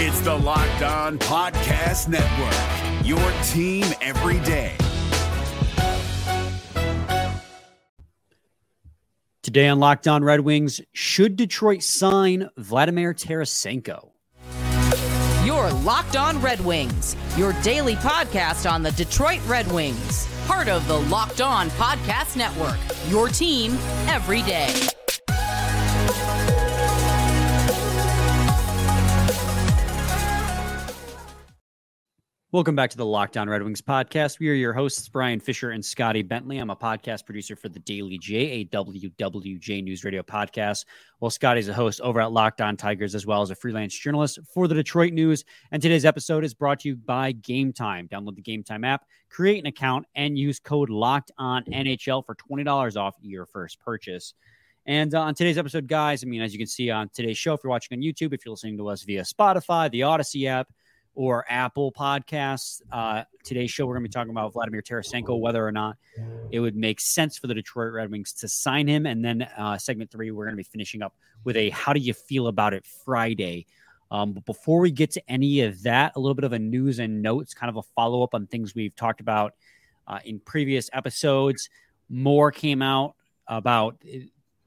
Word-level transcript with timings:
It's 0.00 0.20
the 0.20 0.32
Locked 0.32 0.82
On 0.82 1.18
Podcast 1.18 2.06
Network, 2.06 3.04
your 3.04 3.18
team 3.48 3.84
every 4.00 4.38
day. 4.46 4.76
Today 9.42 9.66
on 9.66 9.80
Locked 9.80 10.06
On 10.06 10.22
Red 10.22 10.42
Wings, 10.42 10.80
should 10.92 11.34
Detroit 11.34 11.82
sign 11.82 12.48
Vladimir 12.56 13.12
Tarasenko? 13.12 14.10
Your 15.44 15.68
Locked 15.72 16.14
On 16.14 16.40
Red 16.40 16.60
Wings, 16.60 17.16
your 17.36 17.52
daily 17.62 17.96
podcast 17.96 18.70
on 18.70 18.84
the 18.84 18.92
Detroit 18.92 19.40
Red 19.48 19.66
Wings, 19.72 20.28
part 20.46 20.68
of 20.68 20.86
the 20.86 21.00
Locked 21.00 21.40
On 21.40 21.70
Podcast 21.70 22.36
Network, 22.36 22.78
your 23.08 23.28
team 23.28 23.72
every 24.06 24.42
day. 24.42 24.72
Welcome 32.50 32.74
back 32.74 32.88
to 32.88 32.96
the 32.96 33.04
Locked 33.04 33.36
On 33.36 33.46
Red 33.46 33.62
Wings 33.62 33.82
podcast. 33.82 34.38
We 34.38 34.48
are 34.48 34.54
your 34.54 34.72
hosts, 34.72 35.06
Brian 35.06 35.38
Fisher 35.38 35.72
and 35.72 35.84
Scotty 35.84 36.22
Bentley. 36.22 36.56
I'm 36.56 36.70
a 36.70 36.76
podcast 36.76 37.26
producer 37.26 37.54
for 37.56 37.68
the 37.68 37.78
Daily 37.80 38.16
J, 38.16 38.36
a 38.36 38.64
WWJ 38.64 39.84
News 39.84 40.02
Radio 40.02 40.22
podcast. 40.22 40.86
Well, 41.20 41.30
Scotty's 41.30 41.68
a 41.68 41.74
host 41.74 42.00
over 42.00 42.22
at 42.22 42.32
Locked 42.32 42.62
On 42.62 42.74
Tigers, 42.74 43.14
as 43.14 43.26
well 43.26 43.42
as 43.42 43.50
a 43.50 43.54
freelance 43.54 43.94
journalist 43.94 44.38
for 44.50 44.66
the 44.66 44.74
Detroit 44.74 45.12
News. 45.12 45.44
And 45.72 45.82
today's 45.82 46.06
episode 46.06 46.42
is 46.42 46.54
brought 46.54 46.80
to 46.80 46.88
you 46.88 46.96
by 46.96 47.34
Gametime. 47.34 48.08
Download 48.08 48.34
the 48.34 48.40
Gametime 48.40 48.86
app, 48.86 49.04
create 49.28 49.58
an 49.58 49.66
account, 49.66 50.06
and 50.14 50.38
use 50.38 50.58
code 50.58 50.88
Locked 50.88 51.30
On 51.36 51.62
NHL 51.64 52.24
for 52.24 52.34
$20 52.34 52.96
off 52.96 53.14
your 53.20 53.44
first 53.44 53.78
purchase. 53.78 54.32
And 54.86 55.14
uh, 55.14 55.20
on 55.20 55.34
today's 55.34 55.58
episode, 55.58 55.86
guys, 55.86 56.24
I 56.24 56.26
mean, 56.26 56.40
as 56.40 56.54
you 56.54 56.58
can 56.58 56.66
see 56.66 56.88
on 56.88 57.10
today's 57.10 57.36
show, 57.36 57.52
if 57.52 57.60
you're 57.62 57.68
watching 57.68 57.98
on 57.98 58.02
YouTube, 58.02 58.32
if 58.32 58.46
you're 58.46 58.54
listening 58.54 58.78
to 58.78 58.88
us 58.88 59.02
via 59.02 59.20
Spotify, 59.20 59.90
the 59.90 60.00
Audacy 60.00 60.48
app, 60.48 60.68
or 61.18 61.44
Apple 61.48 61.90
Podcasts. 61.90 62.80
Uh, 62.92 63.24
today's 63.42 63.72
show, 63.72 63.84
we're 63.86 63.94
going 63.94 64.04
to 64.04 64.08
be 64.08 64.12
talking 64.12 64.30
about 64.30 64.52
Vladimir 64.52 64.82
Tarasenko, 64.82 65.40
whether 65.40 65.66
or 65.66 65.72
not 65.72 65.96
it 66.52 66.60
would 66.60 66.76
make 66.76 67.00
sense 67.00 67.36
for 67.36 67.48
the 67.48 67.54
Detroit 67.54 67.92
Red 67.92 68.12
Wings 68.12 68.32
to 68.34 68.46
sign 68.46 68.86
him. 68.86 69.04
And 69.04 69.24
then 69.24 69.42
uh, 69.42 69.78
segment 69.78 70.12
three, 70.12 70.30
we're 70.30 70.44
going 70.44 70.54
to 70.54 70.56
be 70.56 70.62
finishing 70.62 71.02
up 71.02 71.16
with 71.42 71.56
a 71.56 71.70
how 71.70 71.92
do 71.92 71.98
you 71.98 72.14
feel 72.14 72.46
about 72.46 72.72
it 72.72 72.86
Friday. 73.04 73.66
Um, 74.12 74.32
but 74.32 74.44
before 74.44 74.78
we 74.78 74.92
get 74.92 75.10
to 75.10 75.22
any 75.28 75.62
of 75.62 75.82
that, 75.82 76.12
a 76.14 76.20
little 76.20 76.36
bit 76.36 76.44
of 76.44 76.52
a 76.52 76.58
news 76.60 77.00
and 77.00 77.20
notes, 77.20 77.52
kind 77.52 77.68
of 77.68 77.78
a 77.78 77.82
follow 77.96 78.22
up 78.22 78.32
on 78.32 78.46
things 78.46 78.76
we've 78.76 78.94
talked 78.94 79.20
about 79.20 79.54
uh, 80.06 80.20
in 80.24 80.38
previous 80.38 80.88
episodes. 80.92 81.68
More 82.08 82.52
came 82.52 82.80
out 82.80 83.16
about 83.48 84.00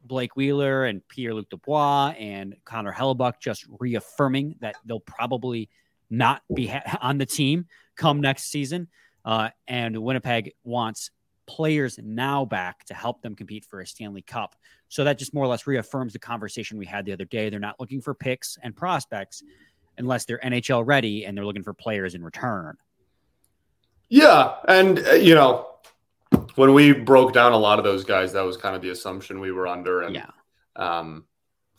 Blake 0.03 0.36
Wheeler 0.36 0.84
and 0.84 1.08
Pierre 1.08 1.34
Luc 1.34 1.50
Dubois 1.50 2.09
and 2.20 2.58
Connor 2.66 2.92
Hellebuyck 2.92 3.40
just 3.40 3.66
reaffirming 3.80 4.58
that 4.59 4.75
they'll 4.84 5.00
probably 5.00 5.70
not 6.12 6.44
be 6.54 6.67
ha- 6.67 6.98
on 7.02 7.17
the 7.17 7.26
team 7.26 7.66
come 7.95 8.22
next 8.22 8.52
season. 8.52 8.88
Uh, 9.23 9.50
and 9.67 9.98
Winnipeg 9.98 10.53
wants 10.64 11.12
players 11.48 12.00
now 12.02 12.45
back 12.45 12.86
to 12.86 12.94
help 12.94 13.22
them 13.22 13.36
compete 13.36 13.66
for 13.66 13.81
a 13.81 13.88
Stanley 13.88 14.22
Cup. 14.22 14.56
So 14.90 15.03
that 15.03 15.18
just 15.18 15.34
more 15.34 15.44
or 15.44 15.48
less 15.48 15.68
reaffirms 15.68 16.14
the 16.14 16.20
conversation 16.20 16.78
we 16.78 16.86
had 16.86 17.06
the 17.06 17.14
other 17.14 17.26
day. 17.26 17.50
They're 17.50 17.59
not 17.59 17.80
looking 17.80 18.02
for 18.02 18.14
picks 18.14 18.58
and 18.62 18.76
prospects 18.76 19.44
unless 19.98 20.26
they're 20.26 20.40
NHL 20.40 20.84
ready 20.86 21.26
and 21.26 21.38
they're 21.38 21.45
looking 21.45 21.64
for 21.64 21.73
players 21.73 22.16
in 22.16 22.23
return. 22.23 22.78
Yeah. 24.09 24.56
And, 24.68 25.00
uh, 25.00 25.12
you 25.14 25.36
know, 25.36 25.68
when 26.56 26.73
we 26.73 26.92
broke 26.92 27.34
down 27.34 27.53
a 27.53 27.58
lot 27.58 27.80
of 27.80 27.86
those 27.86 28.03
guys, 28.03 28.34
that 28.34 28.42
was 28.42 28.58
kind 28.58 28.75
of 28.75 28.81
the 28.81 28.90
assumption 28.90 29.40
we 29.40 29.52
were 29.52 29.68
under. 29.68 30.02
And 30.02 30.16
yeah. 30.16 30.30
um, 30.75 31.25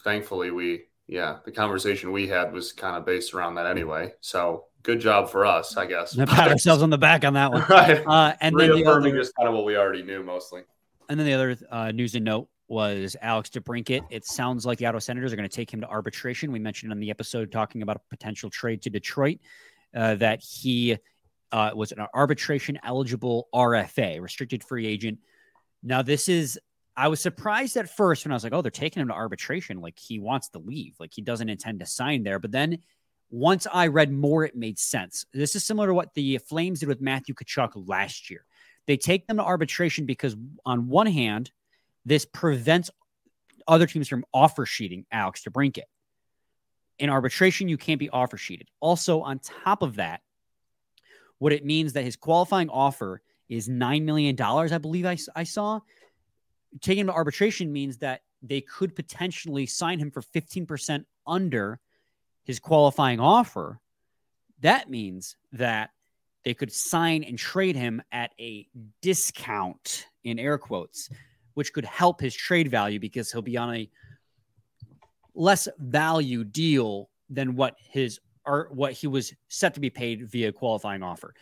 thankfully, 0.05 0.51
we 0.51 0.85
yeah, 1.07 1.39
the 1.45 1.53
conversation 1.53 2.13
we 2.13 2.29
had 2.29 2.53
was 2.53 2.73
kind 2.73 2.97
of 2.97 3.05
based 3.05 3.35
around 3.35 3.57
that 3.57 3.67
anyway. 3.67 4.13
So 4.21 4.67
good 4.83 5.01
job 5.01 5.31
for 5.31 5.45
us, 5.45 5.77
I 5.77 5.87
guess. 5.87 6.15
And 6.15 6.29
Pat 6.29 6.51
ourselves 6.51 6.83
on 6.83 6.91
the 6.91 6.99
back 6.99 7.25
on 7.25 7.35
that 7.35 7.53
one. 7.53 7.65
right. 7.69 8.03
Uh, 8.07 8.35
and 8.41 8.59
then 8.59 8.73
the 8.73 8.87
other, 8.87 9.11
just 9.11 9.35
kind 9.37 9.49
of 9.49 9.55
what 9.55 9.65
we 9.65 9.77
already 9.77 10.03
knew 10.03 10.23
mostly. 10.23 10.63
And 11.09 11.19
then 11.19 11.27
the 11.27 11.35
other 11.35 11.57
uh, 11.71 11.93
news 11.93 12.15
and 12.15 12.25
note 12.25 12.49
was 12.69 13.17
Alex 13.21 13.51
DeBrincat. 13.51 14.03
It 14.11 14.25
sounds 14.25 14.65
like 14.65 14.79
the 14.79 14.87
Ottawa 14.87 15.01
Senators 15.01 15.33
are 15.33 15.37
going 15.37 15.49
to 15.49 15.55
take 15.55 15.73
him 15.73 15.81
to 15.83 15.89
arbitration. 15.89 16.53
We 16.53 16.59
mentioned 16.59 16.93
in 16.93 17.01
the 17.01 17.11
episode 17.11 17.53
talking 17.53 17.83
about 17.83 17.97
a 17.97 18.01
potential 18.09 18.49
trade 18.49 18.81
to 18.83 18.91
Detroit 18.91 19.39
uh, 19.95 20.15
that 20.17 20.43
he 20.43 20.97
uh, 21.53 21.71
was 21.75 21.93
an 21.93 22.07
arbitration 22.15 22.79
eligible 22.83 23.49
RFA, 23.55 24.21
restricted 24.21 24.65
free 24.65 24.87
agent. 24.87 25.19
Now, 25.83 26.01
this 26.01 26.29
is 26.29 26.59
I 26.97 27.09
was 27.09 27.21
surprised 27.21 27.77
at 27.77 27.89
first 27.89 28.25
when 28.25 28.33
I 28.33 28.35
was 28.35 28.45
like, 28.45 28.53
oh, 28.53 28.63
they're 28.63 28.71
taking 28.71 29.01
him 29.01 29.09
to 29.09 29.15
arbitration. 29.15 29.81
Like 29.81 29.99
he 29.99 30.19
wants 30.19 30.49
to 30.51 30.59
leave. 30.59 30.95
Like 31.01 31.13
he 31.13 31.23
doesn't 31.23 31.49
intend 31.49 31.81
to 31.81 31.87
sign 31.87 32.23
there. 32.23 32.39
But 32.39 32.53
then 32.53 32.79
once 33.31 33.67
I 33.73 33.87
read 33.87 34.13
more, 34.13 34.45
it 34.45 34.55
made 34.55 34.79
sense. 34.79 35.25
This 35.33 35.57
is 35.57 35.65
similar 35.65 35.89
to 35.89 35.95
what 35.95 36.13
the 36.15 36.39
Flames 36.39 36.81
did 36.81 36.89
with 36.89 37.01
Matthew 37.01 37.35
Tkachuk 37.35 37.71
last 37.89 38.31
year. 38.31 38.45
They 38.87 38.99
take 38.99 39.27
them 39.27 39.39
to 39.39 39.43
arbitration 39.43 40.05
because, 40.05 40.37
on 40.67 40.89
one 40.89 41.07
hand, 41.07 41.51
this 42.05 42.27
prevents 42.27 42.91
other 43.67 43.87
teams 43.87 44.09
from 44.09 44.25
offer 44.35 44.67
sheeting 44.67 45.07
Alex 45.11 45.43
DeBrincat. 45.49 45.83
In 46.99 47.09
arbitration, 47.09 47.69
you 47.69 47.79
can't 47.79 48.01
be 48.01 48.11
offer 48.11 48.37
sheeted. 48.37 48.69
Also, 48.81 49.23
on 49.23 49.39
top 49.39 49.83
of 49.83 49.97
that, 49.97 50.21
what 51.39 51.53
it 51.53 51.65
means 51.65 51.95
that 51.95 52.05
his 52.05 52.17
qualifying 52.17 52.69
offer 52.69 53.23
is 53.49 53.69
$9 53.69 54.03
million, 54.03 54.41
I 54.41 54.79
believe 54.79 55.07
I, 55.07 55.17
I 55.35 55.45
saw 55.45 55.81
taking 56.81 57.03
him 57.03 57.07
to 57.09 57.13
arbitration 57.13 57.73
means 57.73 57.99
that 57.99 58.23
they 58.43 58.61
could 58.61 58.95
potentially 58.95 59.67
sign 59.67 59.99
him 59.99 60.11
for 60.11 60.23
15% 60.23 61.05
under 61.27 61.81
his 62.45 62.59
qualifying 62.59 63.21
offer. 63.21 63.81
That 64.61 64.91
means 64.91 65.37
that 65.53 65.91
they 66.45 66.55
could 66.55 66.73
sign 66.73 67.23
and 67.23 67.39
trade 67.39 67.77
him 67.77 68.03
at 68.11 68.33
a 68.41 68.67
discount 69.01 70.07
in 70.25 70.39
air 70.39 70.59
quotes, 70.59 71.09
which 71.55 71.73
could 71.73 71.85
help 71.85 72.21
his 72.21 72.35
trade 72.35 72.69
value 72.71 72.99
because 72.99 73.31
he'll 73.31 73.43
be 73.43 73.57
on 73.57 73.75
a 73.75 73.91
less 75.35 75.69
value 75.79 76.45
deal 76.45 77.09
than 77.31 77.55
what 77.55 77.77
his 77.79 78.21
or 78.45 78.69
what 78.73 78.93
he 78.93 79.07
was 79.07 79.33
set 79.49 79.75
to 79.75 79.81
be 79.81 79.91
paid 79.91 80.29
via 80.29 80.51
qualifying 80.53 81.03
offer. 81.03 81.33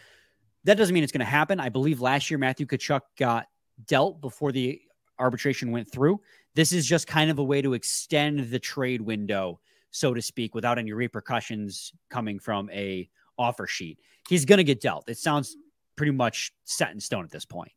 That 0.64 0.76
doesn't 0.76 0.92
mean 0.92 1.02
it's 1.02 1.12
going 1.12 1.20
to 1.20 1.24
happen. 1.24 1.58
I 1.58 1.70
believe 1.70 2.02
last 2.02 2.30
year 2.30 2.36
Matthew 2.36 2.66
Tkachuk 2.66 3.00
got 3.19 3.46
dealt 3.86 4.20
before 4.20 4.52
the 4.52 4.80
arbitration 5.20 5.70
went 5.70 5.91
through. 5.91 6.20
This 6.54 6.72
is 6.72 6.86
just 6.86 7.06
kind 7.06 7.31
of 7.31 7.38
a 7.38 7.44
way 7.44 7.62
to 7.62 7.75
extend 7.75 8.50
the 8.50 8.58
trade 8.58 9.00
window, 9.00 9.60
so 9.91 10.14
to 10.14 10.22
speak, 10.22 10.54
without 10.54 10.78
any 10.78 10.92
repercussions 10.92 11.92
coming 12.08 12.38
from 12.38 12.70
a 12.70 13.08
offer 13.38 13.66
sheet. 13.66 13.98
He's 14.28 14.44
going 14.44 14.58
to 14.58 14.64
get 14.64 14.81
dealt. 14.81 15.08
It 15.08 15.19
sounds 15.19 15.56
pretty 15.97 16.12
much 16.12 16.53
set 16.64 16.91
in 16.92 17.00
stone 17.00 17.25
at 17.25 17.31
this 17.31 17.44
point. 17.44 17.72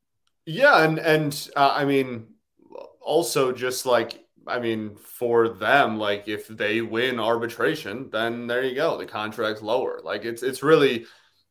Yeah, 0.46 0.84
and 0.84 0.98
and 1.00 1.50
uh, 1.56 1.74
I 1.76 1.86
mean, 1.86 2.28
also 3.02 3.52
just 3.52 3.86
like 3.86 4.26
I 4.48 4.60
mean, 4.60 4.96
for 4.96 5.50
them, 5.50 5.98
like 5.98 6.28
if 6.28 6.48
they 6.48 6.82
win 6.82 7.20
arbitration, 7.20 8.10
then 8.10 8.48
there 8.48 8.64
you 8.64 8.76
go, 8.76 8.98
the 8.98 9.06
contract's 9.06 9.62
lower. 9.62 10.02
Like 10.04 10.26
it's 10.26 10.44
it's 10.44 10.64
really 10.64 11.06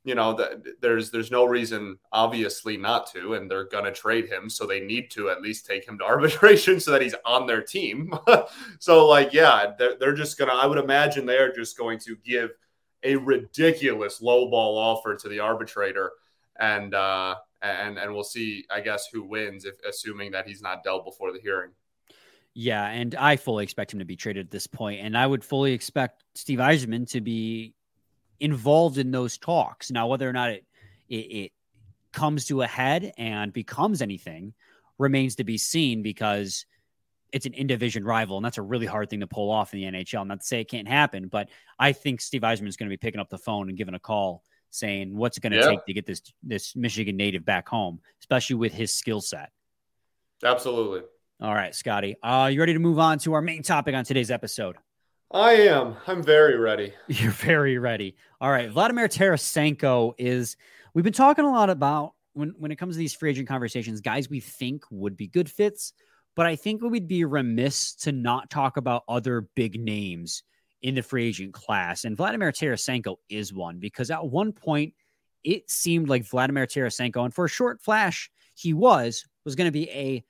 you 0.05 0.15
know 0.15 0.33
that 0.35 0.81
there's 0.81 1.11
there's 1.11 1.31
no 1.31 1.45
reason 1.45 1.99
obviously 2.11 2.77
not 2.77 3.11
to 3.13 3.35
and 3.35 3.51
they're 3.51 3.69
going 3.69 3.85
to 3.85 3.93
trade 3.93 4.29
him 4.29 4.51
so 4.51 4.67
they 4.67 4.81
need 4.81 5.11
to 5.11 5.31
at 5.31 5.43
least 5.43 5.67
take 5.67 5.87
him 5.87 5.99
to 5.99 6.05
arbitration 6.13 6.81
so 6.81 6.91
that 6.91 7.03
he's 7.03 7.15
on 7.25 7.47
their 7.47 7.63
team. 7.63 8.13
So 8.79 9.07
like 9.07 9.33
yeah 9.33 9.73
they're, 9.79 9.97
they're 9.99 10.15
just 10.15 10.37
to 10.39 10.47
i 10.47 10.67
would 10.67 10.79
imagine 10.79 11.25
they're 11.25 11.53
just 11.53 11.79
going 11.79 11.99
to 12.01 12.17
give 12.25 12.51
a 13.03 13.17
ridiculous 13.17 14.21
low 14.21 14.49
ball 14.51 14.77
offer 14.77 15.17
to 15.17 15.29
the 15.29 15.39
arbitrator 15.39 16.13
and 16.59 16.95
uh 16.95 17.37
and 17.61 17.99
and 17.99 18.13
we'll 18.13 18.25
see 18.25 18.65
i 18.71 18.81
guess 18.81 19.07
who 19.13 19.23
wins 19.23 19.65
if 19.65 19.75
assuming 19.89 20.33
that 20.33 20.49
he's 20.49 20.63
not 20.63 20.83
dealt 20.83 21.05
before 21.05 21.33
the 21.33 21.41
hearing. 21.41 21.71
Yeah 22.55 22.87
and 22.87 23.15
i 23.15 23.37
fully 23.37 23.65
expect 23.65 23.93
him 23.93 24.01
to 24.01 24.05
be 24.05 24.17
traded 24.17 24.47
at 24.47 24.51
this 24.51 24.67
point 24.67 25.01
and 25.01 25.17
i 25.17 25.27
would 25.27 25.45
fully 25.45 25.73
expect 25.73 26.25
steve 26.35 26.59
Yzerman 26.59 27.09
to 27.11 27.21
be 27.21 27.75
involved 28.43 28.99
in 28.99 29.13
those 29.13 29.39
talks. 29.39 29.91
Now, 29.91 30.09
whether 30.09 30.29
or 30.29 30.33
not 30.33 30.51
it, 30.51 30.65
it, 31.09 31.15
it 31.15 31.53
comes 32.13 32.47
to 32.47 32.63
a 32.63 32.67
head 32.67 33.13
and 33.17 33.53
becomes 33.53 34.03
anything 34.03 34.53
remains 34.99 35.37
to 35.37 35.45
be 35.45 35.57
seen 35.57 36.03
because 36.03 36.67
it's 37.33 37.47
an 37.47 37.55
in 37.55 37.69
division 37.69 38.05
rival, 38.05 38.37
and 38.37 38.45
that's 38.45 38.59
a 38.59 38.63
really 38.63 38.85
hard 38.85 39.09
thing 39.09 39.21
to 39.21 39.27
pull 39.27 39.51
off 39.51 39.73
in 39.73 39.81
the 39.81 39.87
NHL. 39.87 40.27
Not 40.27 40.41
to 40.41 40.47
say 40.47 40.61
it 40.61 40.69
can't 40.69 40.89
happen, 40.89 41.29
but 41.29 41.49
I 41.79 41.93
think 41.93 42.21
Steve 42.21 42.43
Yzerman 42.43 42.69
is 42.69 42.77
going 42.77 42.89
to 42.89 42.93
be 42.93 42.99
picking 42.99 43.21
up 43.21 43.31
the 43.31 43.39
phone 43.39 43.69
and 43.69 43.79
giving 43.79 43.95
a 43.95 44.01
call 44.01 44.43
saying 44.71 45.15
what's 45.17 45.37
it 45.37 45.41
going 45.41 45.53
to 45.53 45.59
yeah. 45.59 45.67
take 45.67 45.85
to 45.85 45.93
get 45.93 46.07
this 46.07 46.21
this 46.43 46.75
Michigan 46.75 47.17
native 47.17 47.45
back 47.45 47.69
home, 47.69 48.01
especially 48.21 48.57
with 48.57 48.73
his 48.73 48.93
skill 48.95 49.21
set. 49.21 49.51
Absolutely. 50.45 51.03
All 51.41 51.55
right, 51.55 51.75
Scotty. 51.75 52.17
Uh, 52.23 52.51
you 52.53 52.59
ready 52.59 52.73
to 52.73 52.79
move 52.79 52.99
on 52.99 53.19
to 53.21 53.35
our 53.35 53.43
main 53.43 53.63
topic 53.63 53.95
on 53.95 54.05
today's 54.05 54.31
episode? 54.31 54.77
I 55.33 55.53
am. 55.53 55.97
I'm 56.07 56.23
very 56.23 56.59
ready. 56.59 56.93
You're 57.09 57.31
very 57.31 57.79
ready. 57.79 58.17
All 58.41 58.51
right. 58.51 58.71
Vladimir 58.71 59.09
Tarasenko 59.09 60.13
is, 60.19 60.57
we've 60.93 61.05
been 61.05 61.13
talking 61.15 61.47
a 61.47 61.51
lot 61.51 61.71
about 61.71 62.13
when, 62.35 62.55
when 62.59 62.71
it 62.71 62.77
comes 62.77 62.97
to 62.97 62.99
these 62.99 63.15
free 63.15 63.31
agent 63.31 63.49
conversations, 63.49 64.03
guys 64.03 64.29
we 64.29 64.41
think 64.41 64.85
would 64.91 65.17
be 65.17 65.27
good 65.27 65.51
fits, 65.51 65.95
but 66.37 66.45
I 66.45 66.57
think 66.57 66.83
we'd 66.83 67.09
be 67.09 67.25
remiss 67.25 67.95
to 67.97 68.13
not 68.13 68.51
talk 68.51 68.77
about 68.77 69.05
other 69.09 69.49
big 69.55 69.81
names 69.81 70.43
in 70.83 70.95
the 70.97 71.03
free 71.03 71.29
agent 71.29 71.55
class. 71.55 72.05
And 72.05 72.17
Vladimir 72.17 72.53
Tarasenko 72.53 73.17
is 73.31 73.55
one 73.55 73.79
because 73.79 74.11
at 74.11 74.27
one 74.27 74.53
point 74.53 74.93
it 75.45 75.71
seemed 75.71 76.09
like 76.09 76.25
Vladimir 76.25 76.67
Tarasenko, 76.67 77.25
and 77.25 77.35
for 77.35 77.47
a 77.47 77.49
short 77.49 77.81
flash, 77.81 78.31
he 78.55 78.75
was, 78.75 79.25
was 79.45 79.57
going 79.57 79.69
to 79.69 79.73
be 79.73 79.89
a 79.91 80.25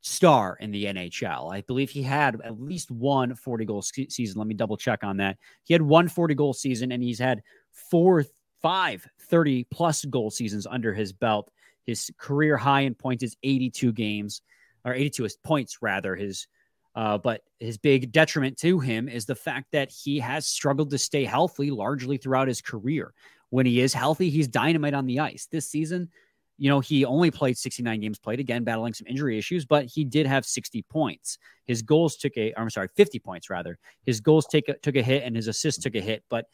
star 0.00 0.56
in 0.60 0.70
the 0.70 0.84
NHL. 0.84 1.52
I 1.52 1.62
believe 1.62 1.90
he 1.90 2.02
had 2.02 2.40
at 2.42 2.60
least 2.60 2.90
one 2.90 3.34
40 3.34 3.64
goal 3.64 3.82
season. 3.82 4.38
Let 4.38 4.46
me 4.46 4.54
double 4.54 4.76
check 4.76 5.04
on 5.04 5.18
that. 5.18 5.38
He 5.64 5.74
had 5.74 5.82
one 5.82 6.08
40 6.08 6.34
goal 6.34 6.52
season 6.52 6.92
and 6.92 7.02
he's 7.02 7.18
had 7.18 7.42
four, 7.72 8.24
five 8.62 9.06
30 9.22 9.64
plus 9.70 10.04
goal 10.04 10.30
seasons 10.30 10.66
under 10.66 10.94
his 10.94 11.12
belt. 11.12 11.50
His 11.84 12.10
career 12.18 12.56
high 12.56 12.82
in 12.82 12.94
points 12.94 13.22
is 13.22 13.36
82 13.42 13.92
games 13.92 14.42
or 14.84 14.94
82 14.94 15.28
points 15.42 15.78
rather. 15.80 16.14
His 16.14 16.46
uh, 16.94 17.16
but 17.16 17.42
his 17.60 17.78
big 17.78 18.10
detriment 18.10 18.56
to 18.58 18.80
him 18.80 19.08
is 19.08 19.24
the 19.24 19.34
fact 19.34 19.68
that 19.70 19.88
he 19.88 20.18
has 20.18 20.46
struggled 20.46 20.90
to 20.90 20.98
stay 20.98 21.24
healthy 21.24 21.70
largely 21.70 22.16
throughout 22.16 22.48
his 22.48 22.60
career. 22.60 23.14
When 23.50 23.66
he 23.66 23.80
is 23.80 23.94
healthy, 23.94 24.30
he's 24.30 24.48
dynamite 24.48 24.94
on 24.94 25.06
the 25.06 25.20
ice. 25.20 25.46
This 25.50 25.68
season, 25.68 26.10
you 26.58 26.68
know, 26.68 26.80
he 26.80 27.04
only 27.04 27.30
played 27.30 27.56
69 27.56 28.00
games 28.00 28.18
played, 28.18 28.40
again, 28.40 28.64
battling 28.64 28.92
some 28.92 29.06
injury 29.06 29.38
issues, 29.38 29.64
but 29.64 29.84
he 29.86 30.04
did 30.04 30.26
have 30.26 30.44
60 30.44 30.82
points. 30.82 31.38
His 31.66 31.82
goals 31.82 32.16
took 32.16 32.36
a, 32.36 32.52
I'm 32.56 32.68
sorry, 32.68 32.88
50 32.96 33.20
points 33.20 33.48
rather. 33.48 33.78
His 34.04 34.20
goals 34.20 34.46
take 34.46 34.68
a, 34.68 34.74
took 34.74 34.96
a 34.96 35.02
hit 35.02 35.22
and 35.22 35.36
his 35.36 35.46
assists 35.46 35.82
took 35.82 35.94
a 35.94 36.00
hit. 36.00 36.24
But, 36.28 36.46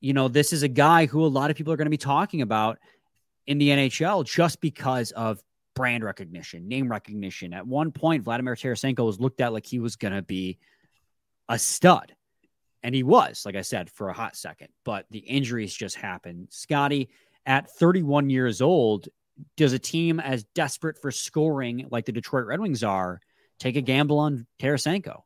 you 0.00 0.12
know, 0.12 0.28
this 0.28 0.52
is 0.52 0.62
a 0.62 0.68
guy 0.68 1.06
who 1.06 1.24
a 1.24 1.26
lot 1.26 1.50
of 1.50 1.56
people 1.56 1.72
are 1.72 1.76
going 1.76 1.86
to 1.86 1.90
be 1.90 1.96
talking 1.96 2.40
about 2.40 2.78
in 3.48 3.58
the 3.58 3.70
NHL 3.70 4.24
just 4.24 4.60
because 4.60 5.10
of 5.10 5.42
brand 5.74 6.04
recognition, 6.04 6.68
name 6.68 6.88
recognition. 6.88 7.52
At 7.52 7.66
one 7.66 7.90
point, 7.90 8.22
Vladimir 8.22 8.54
Tarasenko 8.54 9.04
was 9.04 9.18
looked 9.18 9.40
at 9.40 9.52
like 9.52 9.66
he 9.66 9.80
was 9.80 9.96
going 9.96 10.14
to 10.14 10.22
be 10.22 10.58
a 11.48 11.58
stud. 11.58 12.14
And 12.84 12.94
he 12.94 13.02
was, 13.02 13.44
like 13.44 13.56
I 13.56 13.62
said, 13.62 13.90
for 13.90 14.08
a 14.08 14.14
hot 14.14 14.36
second, 14.36 14.68
but 14.84 15.06
the 15.10 15.18
injuries 15.18 15.74
just 15.74 15.96
happened. 15.96 16.48
Scotty, 16.50 17.10
at 17.46 17.70
31 17.70 18.30
years 18.30 18.60
old, 18.60 19.08
does 19.56 19.72
a 19.72 19.78
team 19.78 20.20
as 20.20 20.44
desperate 20.54 21.00
for 21.00 21.10
scoring 21.10 21.86
like 21.90 22.04
the 22.04 22.12
Detroit 22.12 22.46
Red 22.46 22.60
Wings 22.60 22.84
are 22.84 23.20
take 23.58 23.76
a 23.76 23.80
gamble 23.80 24.18
on 24.18 24.46
Tarasenko? 24.60 25.22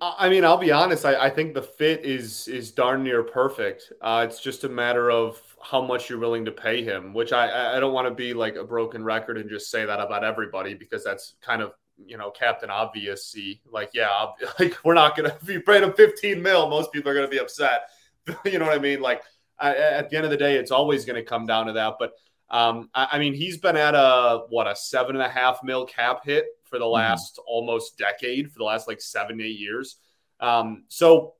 I 0.00 0.28
mean, 0.28 0.44
I'll 0.44 0.58
be 0.58 0.70
honest. 0.70 1.04
I, 1.04 1.16
I 1.16 1.30
think 1.30 1.54
the 1.54 1.62
fit 1.62 2.04
is 2.04 2.46
is 2.46 2.70
darn 2.70 3.02
near 3.02 3.24
perfect. 3.24 3.92
Uh, 4.00 4.24
it's 4.28 4.40
just 4.40 4.62
a 4.62 4.68
matter 4.68 5.10
of 5.10 5.42
how 5.60 5.82
much 5.82 6.08
you're 6.08 6.20
willing 6.20 6.44
to 6.44 6.52
pay 6.52 6.84
him. 6.84 7.12
Which 7.12 7.32
I 7.32 7.76
I 7.76 7.80
don't 7.80 7.92
want 7.92 8.06
to 8.06 8.14
be 8.14 8.32
like 8.32 8.54
a 8.54 8.62
broken 8.62 9.02
record 9.02 9.38
and 9.38 9.50
just 9.50 9.70
say 9.70 9.84
that 9.84 9.98
about 9.98 10.22
everybody 10.22 10.74
because 10.74 11.02
that's 11.02 11.34
kind 11.40 11.62
of 11.62 11.72
you 11.96 12.16
know 12.16 12.30
Captain 12.30 12.70
Obvious. 12.70 13.34
Like, 13.72 13.90
yeah, 13.92 14.26
like 14.60 14.76
we're 14.84 14.94
not 14.94 15.16
gonna 15.16 15.36
if 15.42 15.48
you 15.48 15.62
pay 15.62 15.82
him 15.82 15.92
15 15.92 16.40
mil, 16.40 16.68
most 16.68 16.92
people 16.92 17.10
are 17.10 17.14
gonna 17.14 17.26
be 17.26 17.40
upset. 17.40 17.88
you 18.44 18.60
know 18.60 18.66
what 18.66 18.76
I 18.76 18.80
mean? 18.80 19.00
Like 19.00 19.24
I, 19.58 19.74
at 19.74 20.10
the 20.10 20.16
end 20.16 20.24
of 20.24 20.30
the 20.30 20.36
day, 20.36 20.56
it's 20.56 20.70
always 20.70 21.04
going 21.04 21.16
to 21.16 21.22
come 21.22 21.46
down 21.46 21.66
to 21.66 21.72
that. 21.74 21.94
But 21.98 22.12
um, 22.50 22.88
I, 22.94 23.08
I, 23.12 23.18
mean, 23.18 23.34
he's 23.34 23.58
been 23.58 23.76
at 23.76 23.94
a 23.94 24.44
what 24.48 24.66
a 24.66 24.76
seven 24.76 25.16
and 25.16 25.24
a 25.24 25.28
half 25.28 25.62
mil 25.62 25.84
cap 25.84 26.24
hit 26.24 26.46
for 26.64 26.78
the 26.78 26.84
mm-hmm. 26.84 26.94
last 26.94 27.34
mm-hmm. 27.36 27.44
almost 27.46 27.98
decade, 27.98 28.50
for 28.50 28.58
the 28.58 28.64
last 28.64 28.88
like 28.88 29.00
seven 29.00 29.40
eight 29.40 29.58
years. 29.58 29.96
Um, 30.40 30.84
so 30.88 31.34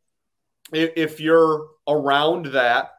if, 0.73 0.91
if, 0.97 1.21
you're 1.21 1.69
around 1.87 2.47
that, 2.47 2.91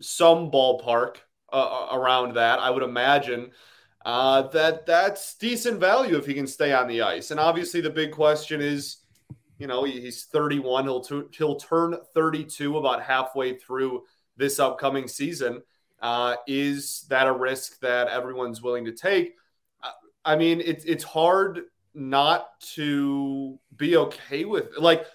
some 0.00 0.50
ballpark 0.50 1.16
uh, 1.52 1.56
uh, 1.56 1.96
around 1.96 2.34
that, 2.34 2.58
I 2.58 2.70
would 2.70 2.82
imagine. 2.82 3.50
Uh, 4.04 4.42
that 4.48 4.84
that's 4.84 5.34
decent 5.36 5.80
value 5.80 6.18
if 6.18 6.26
he 6.26 6.34
can 6.34 6.46
stay 6.46 6.74
on 6.74 6.86
the 6.86 7.00
ice. 7.00 7.30
And 7.30 7.40
obviously, 7.40 7.80
the 7.80 7.88
big 7.88 8.12
question 8.12 8.60
is, 8.60 8.98
you 9.58 9.66
know, 9.66 9.84
he's 9.84 10.24
31. 10.26 10.84
He'll 10.84 11.00
t- 11.00 11.22
he'll 11.32 11.56
turn 11.56 11.96
32 12.12 12.76
about 12.76 13.02
halfway 13.02 13.56
through 13.56 14.02
this 14.36 14.58
upcoming 14.58 15.08
season. 15.08 15.62
Uh, 16.00 16.36
is 16.46 17.06
that 17.08 17.26
a 17.26 17.32
risk 17.32 17.80
that 17.80 18.08
everyone's 18.08 18.60
willing 18.60 18.84
to 18.84 18.92
take? 18.92 19.34
I 20.24 20.36
mean, 20.36 20.62
it's 20.64 20.84
it's 20.84 21.04
hard 21.04 21.62
not 21.92 22.48
to 22.74 23.58
be 23.76 23.96
okay 23.96 24.44
with. 24.44 24.76
Like, 24.78 25.06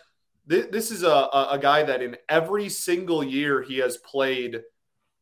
th- 0.49 0.71
this 0.71 0.91
is 0.91 1.03
a, 1.03 1.29
a 1.51 1.59
guy 1.61 1.83
that 1.83 2.01
in 2.01 2.17
every 2.27 2.69
single 2.69 3.23
year 3.23 3.61
he 3.61 3.77
has 3.79 3.97
played 3.97 4.61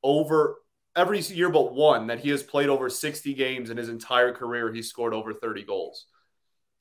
over 0.04 0.58
every 0.96 1.20
year 1.20 1.50
but 1.50 1.74
one 1.74 2.08
that 2.08 2.20
he 2.20 2.30
has 2.30 2.42
played 2.42 2.70
over 2.70 2.90
60 2.90 3.34
games 3.36 3.70
in 3.70 3.78
his 3.78 3.90
entire 3.90 4.34
career 4.34 4.74
he 4.74 4.82
scored 4.82 5.14
over 5.14 5.32
30 5.34 5.64
goals 5.64 6.06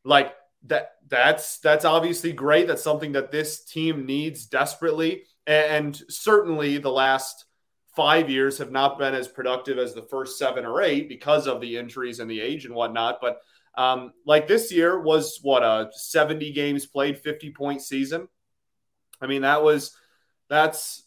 like 0.05 0.35
that 0.65 0.93
that's 1.09 1.59
that's 1.59 1.85
obviously 1.85 2.33
great 2.33 2.67
that's 2.67 2.83
something 2.83 3.13
that 3.13 3.31
this 3.31 3.65
team 3.65 4.07
needs 4.07 4.47
desperately 4.47 5.25
and 5.47 6.01
certainly 6.09 6.79
the 6.79 6.91
last 6.91 7.45
five 7.95 8.29
years 8.29 8.59
have 8.59 8.71
not 8.71 8.99
been 8.99 9.15
as 9.15 9.27
productive 9.27 9.79
as 9.79 9.95
the 9.95 10.03
first 10.03 10.39
seven 10.39 10.67
or 10.67 10.83
eight 10.83 11.09
because 11.09 11.47
of 11.47 11.61
the 11.61 11.77
injuries 11.77 12.21
and 12.21 12.31
the 12.31 12.41
age 12.41 12.67
and 12.67 12.75
whatnot. 12.75 13.19
But 13.21 13.41
um, 13.77 14.13
like 14.25 14.47
this 14.47 14.73
year 14.73 15.01
was 15.01 15.39
what 15.43 15.63
a 15.63 15.89
70 15.93 16.53
games 16.53 16.87
played, 16.87 17.19
50 17.19 17.51
point 17.53 17.83
season. 17.83 18.29
I 19.21 19.27
mean, 19.27 19.43
that 19.43 19.63
was 19.63 19.97
that's 20.49 21.05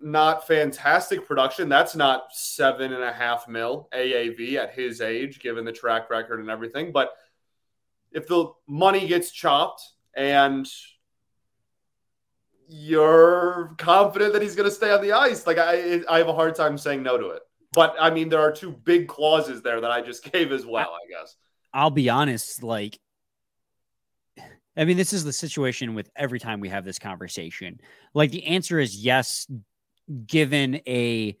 not 0.00 0.46
fantastic 0.46 1.26
production. 1.26 1.68
That's 1.68 1.94
not 1.94 2.26
seven 2.32 2.92
and 2.92 3.02
a 3.02 3.12
half 3.12 3.48
mil 3.48 3.88
AAV 3.94 4.56
at 4.56 4.74
his 4.74 5.00
age, 5.00 5.40
given 5.40 5.64
the 5.64 5.72
track 5.72 6.10
record 6.10 6.40
and 6.40 6.50
everything. 6.50 6.92
But 6.92 7.10
if 8.12 8.26
the 8.26 8.52
money 8.66 9.06
gets 9.06 9.30
chopped 9.30 9.82
and 10.14 10.66
you're 12.84 13.74
confident 13.78 14.34
that 14.34 14.42
he's 14.42 14.54
going 14.54 14.68
to 14.68 14.74
stay 14.74 14.90
on 14.90 15.00
the 15.00 15.12
ice. 15.12 15.46
Like 15.46 15.58
I, 15.58 16.02
I 16.08 16.18
have 16.18 16.28
a 16.28 16.34
hard 16.34 16.54
time 16.54 16.76
saying 16.76 17.02
no 17.02 17.16
to 17.16 17.28
it. 17.28 17.42
But 17.72 17.96
I 17.98 18.10
mean, 18.10 18.28
there 18.28 18.40
are 18.40 18.52
two 18.52 18.70
big 18.70 19.08
clauses 19.08 19.62
there 19.62 19.80
that 19.80 19.90
I 19.90 20.02
just 20.02 20.24
gave 20.32 20.52
as 20.52 20.66
well. 20.66 20.90
I 20.90 21.08
guess. 21.10 21.36
I'll 21.72 21.90
be 21.90 22.10
honest. 22.10 22.62
Like, 22.62 22.98
I 24.76 24.84
mean, 24.84 24.96
this 24.96 25.12
is 25.12 25.24
the 25.24 25.32
situation 25.32 25.94
with 25.94 26.10
every 26.14 26.38
time 26.38 26.60
we 26.60 26.68
have 26.68 26.84
this 26.84 26.98
conversation. 26.98 27.80
Like, 28.12 28.30
the 28.30 28.44
answer 28.44 28.78
is 28.78 28.96
yes, 28.96 29.46
given 30.26 30.80
a 30.86 31.36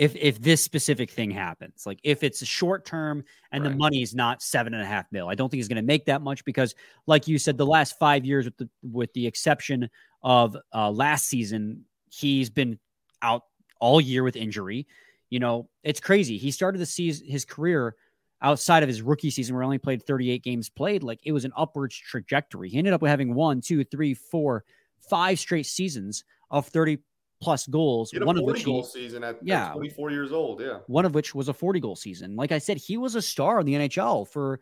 if 0.00 0.16
if 0.16 0.40
this 0.40 0.64
specific 0.64 1.10
thing 1.10 1.30
happens 1.30 1.82
like 1.84 2.00
if 2.02 2.22
it's 2.22 2.40
a 2.40 2.46
short 2.46 2.86
term 2.86 3.22
and 3.52 3.62
right. 3.62 3.70
the 3.70 3.76
money 3.76 4.00
is 4.00 4.14
not 4.14 4.40
seven 4.40 4.72
and 4.72 4.82
a 4.82 4.86
half 4.86 5.04
mil 5.12 5.28
i 5.28 5.34
don't 5.34 5.50
think 5.50 5.58
he's 5.58 5.68
going 5.68 5.76
to 5.76 5.82
make 5.82 6.06
that 6.06 6.22
much 6.22 6.42
because 6.46 6.74
like 7.06 7.28
you 7.28 7.38
said 7.38 7.58
the 7.58 7.66
last 7.66 7.98
five 7.98 8.24
years 8.24 8.46
with 8.46 8.56
the 8.56 8.68
with 8.82 9.12
the 9.12 9.26
exception 9.26 9.90
of 10.22 10.56
uh, 10.74 10.90
last 10.90 11.26
season 11.26 11.84
he's 12.10 12.50
been 12.50 12.78
out 13.22 13.42
all 13.80 14.00
year 14.00 14.22
with 14.22 14.36
injury 14.36 14.86
you 15.30 15.38
know 15.38 15.68
it's 15.82 16.00
crazy 16.00 16.36
he 16.36 16.50
started 16.50 16.78
the 16.78 16.86
season 16.86 17.26
his 17.26 17.44
career 17.44 17.94
outside 18.42 18.82
of 18.82 18.88
his 18.88 19.02
rookie 19.02 19.30
season 19.30 19.54
where 19.54 19.62
he 19.62 19.66
only 19.66 19.78
played 19.78 20.02
38 20.02 20.42
games 20.42 20.68
played 20.68 21.02
like 21.02 21.20
it 21.24 21.32
was 21.32 21.44
an 21.44 21.52
upwards 21.56 21.96
trajectory 21.96 22.68
he 22.68 22.78
ended 22.78 22.92
up 22.92 23.02
with 23.02 23.10
having 23.10 23.34
one 23.34 23.60
two 23.60 23.84
three 23.84 24.14
four 24.14 24.64
five 25.08 25.38
straight 25.38 25.66
seasons 25.66 26.24
of 26.50 26.66
30 26.66 26.98
plus 27.40 27.66
goals. 27.66 28.12
One 28.14 28.38
of 28.38 28.44
which 28.44 28.64
goal 28.64 28.82
he, 28.82 28.88
season 28.88 29.24
at, 29.24 29.38
yeah, 29.42 29.68
at 29.68 29.72
24 29.74 30.10
years 30.10 30.32
old. 30.32 30.60
Yeah. 30.60 30.78
One 30.86 31.04
of 31.04 31.14
which 31.14 31.34
was 31.34 31.48
a 31.48 31.54
40 31.54 31.80
goal 31.80 31.96
season. 31.96 32.36
Like 32.36 32.52
I 32.52 32.58
said, 32.58 32.76
he 32.76 32.96
was 32.96 33.14
a 33.14 33.22
star 33.22 33.60
in 33.60 33.66
the 33.66 33.74
NHL 33.74 34.28
for, 34.28 34.60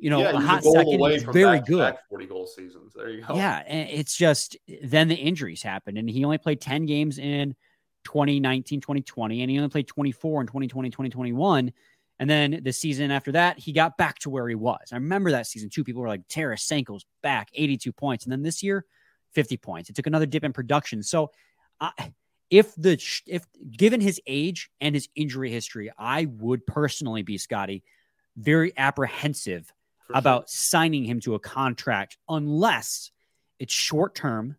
you 0.00 0.10
know, 0.10 0.20
yeah, 0.20 0.30
a 0.30 0.40
hot 0.40 0.64
second. 0.64 0.98
He's 1.10 1.22
very 1.22 1.58
back, 1.58 1.66
good. 1.66 1.78
Back 1.78 2.08
40 2.08 2.26
goal 2.26 2.46
seasons. 2.46 2.94
There 2.94 3.10
you 3.10 3.22
go. 3.22 3.36
Yeah. 3.36 3.62
And 3.66 3.88
it's 3.90 4.16
just 4.16 4.56
then 4.82 5.08
the 5.08 5.14
injuries 5.14 5.62
happened 5.62 5.98
and 5.98 6.08
he 6.08 6.24
only 6.24 6.38
played 6.38 6.60
10 6.60 6.86
games 6.86 7.18
in 7.18 7.54
2019, 8.04 8.80
2020, 8.80 9.42
and 9.42 9.50
he 9.50 9.58
only 9.58 9.68
played 9.68 9.86
24 9.86 10.40
in 10.40 10.46
2020, 10.46 10.88
2021. 10.88 11.72
And 12.18 12.30
then 12.30 12.60
the 12.62 12.72
season 12.72 13.10
after 13.10 13.32
that, 13.32 13.58
he 13.58 13.72
got 13.72 13.96
back 13.96 14.18
to 14.20 14.30
where 14.30 14.48
he 14.48 14.54
was. 14.54 14.88
I 14.92 14.96
remember 14.96 15.30
that 15.32 15.46
season 15.46 15.70
too. 15.70 15.84
People 15.84 16.02
were 16.02 16.08
like, 16.08 16.26
Tarasenko's 16.28 17.04
back, 17.22 17.48
82 17.54 17.92
points. 17.92 18.24
And 18.24 18.32
then 18.32 18.42
this 18.42 18.62
year, 18.62 18.84
50 19.32 19.58
points. 19.58 19.90
It 19.90 19.96
took 19.96 20.06
another 20.06 20.26
dip 20.26 20.44
in 20.44 20.52
production. 20.52 21.02
So 21.02 21.30
I, 21.78 21.92
if 22.50 22.74
the 22.74 23.00
if 23.26 23.46
given 23.70 24.00
his 24.00 24.20
age 24.26 24.70
and 24.80 24.94
his 24.94 25.08
injury 25.14 25.50
history, 25.50 25.90
I 25.96 26.26
would 26.26 26.66
personally 26.66 27.22
be 27.22 27.38
Scotty 27.38 27.84
very 28.36 28.72
apprehensive 28.76 29.72
For 30.10 30.18
about 30.18 30.42
sure. 30.42 30.46
signing 30.48 31.04
him 31.04 31.20
to 31.20 31.34
a 31.34 31.38
contract 31.38 32.16
unless 32.28 33.10
it's 33.58 33.72
short 33.72 34.14
term, 34.14 34.56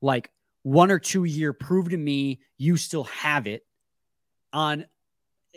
like 0.00 0.30
one 0.62 0.90
or 0.90 0.98
two 0.98 1.24
year. 1.24 1.52
Prove 1.52 1.90
to 1.90 1.96
me 1.96 2.40
you 2.58 2.76
still 2.76 3.04
have 3.04 3.46
it 3.46 3.66
on 4.52 4.86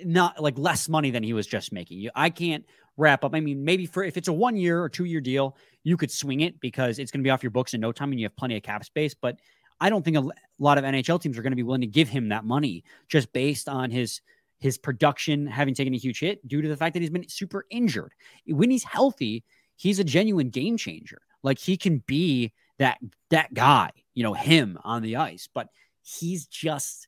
not 0.04 0.42
like 0.42 0.58
less 0.58 0.90
money 0.90 1.12
than 1.12 1.24
he 1.24 1.34
was 1.34 1.48
just 1.48 1.72
making. 1.72 2.00
You, 2.00 2.12
I 2.16 2.30
can't 2.30 2.66
wrap 2.98 3.24
up. 3.24 3.36
I 3.36 3.40
mean, 3.40 3.64
maybe 3.64 3.86
for 3.86 4.04
if 4.04 4.18
it's 4.18 4.28
a 4.28 4.34
one 4.34 4.56
year 4.56 4.82
or 4.82 4.90
two 4.90 5.06
year 5.06 5.22
deal, 5.22 5.56
you 5.84 5.98
could 5.98 6.12
swing 6.12 6.42
it 6.42 6.60
because 6.60 7.00
it's 7.00 7.12
going 7.12 7.22
to 7.22 7.28
be 7.28 7.30
off 7.30 7.44
your 7.44 7.52
books 7.52 7.74
in 7.74 7.82
no 7.82 7.92
time 7.92 8.12
and 8.12 8.20
you 8.20 8.25
have 8.25 8.36
plenty 8.36 8.58
of 8.58 8.64
cap 8.64 8.84
space. 8.86 9.14
But 9.14 9.38
I 9.80 9.90
don't 9.90 10.04
think 10.04 10.18
a 10.18 10.30
lot 10.58 10.78
of 10.78 10.84
NHL 10.84 11.22
teams 11.22 11.38
are 11.38 11.42
going 11.42 11.52
to 11.52 11.58
be 11.58 11.64
willing 11.64 11.82
to 11.82 11.88
give 11.88 12.10
him 12.10 12.30
that 12.30 12.46
money 12.46 12.84
just 13.10 13.34
based 13.34 13.68
on 13.68 13.92
his 13.92 14.22
his 14.65 14.79
production 14.79 15.45
having 15.45 15.75
taken 15.75 15.93
a 15.93 15.98
huge 15.98 16.19
hit 16.19 16.45
due 16.48 16.60
to 16.60 16.67
the 16.67 16.75
fact 16.75 16.95
that 16.95 17.01
he's 17.01 17.12
been 17.12 17.29
super 17.29 17.65
injured. 17.69 18.13
When 18.48 18.72
he's 18.72 18.84
healthy, 18.84 19.43
he's 19.75 20.00
a 20.00 20.03
genuine 20.03 20.50
game 20.50 20.75
changer. 20.75 21.22
Like 21.43 21.60
he 21.60 21.77
can 21.77 22.03
be 22.07 22.51
that 22.79 22.98
that 23.29 23.53
guy. 23.53 23.91
you 24.15 24.24
know, 24.24 24.34
him 24.34 24.79
on 24.84 25.03
the 25.03 25.17
ice, 25.17 25.48
but 25.53 25.67
he's 26.01 26.48
just 26.48 27.07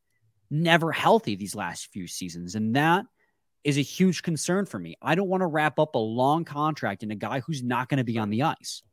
never 0.52 0.92
healthy 0.92 1.36
these 1.36 1.56
last 1.56 1.88
few 1.88 2.06
seasons. 2.06 2.54
And 2.54 2.76
that 2.76 3.06
is 3.64 3.80
a 3.80 3.82
huge 3.82 4.22
concern 4.22 4.66
for 4.66 4.78
me. 4.78 4.96
I 5.02 5.16
don't 5.16 5.28
want 5.28 5.42
to 5.42 5.48
wrap 5.48 5.80
up 5.80 5.96
a 5.96 6.00
long 6.00 6.46
contract 6.46 7.02
in 7.02 7.10
a 7.10 7.16
guy 7.16 7.40
who's 7.40 7.64
not 7.64 7.90
going 7.90 7.98
to 7.98 8.04
be 8.04 8.20
on 8.20 8.30
the 8.30 8.44
ice. 8.44 8.84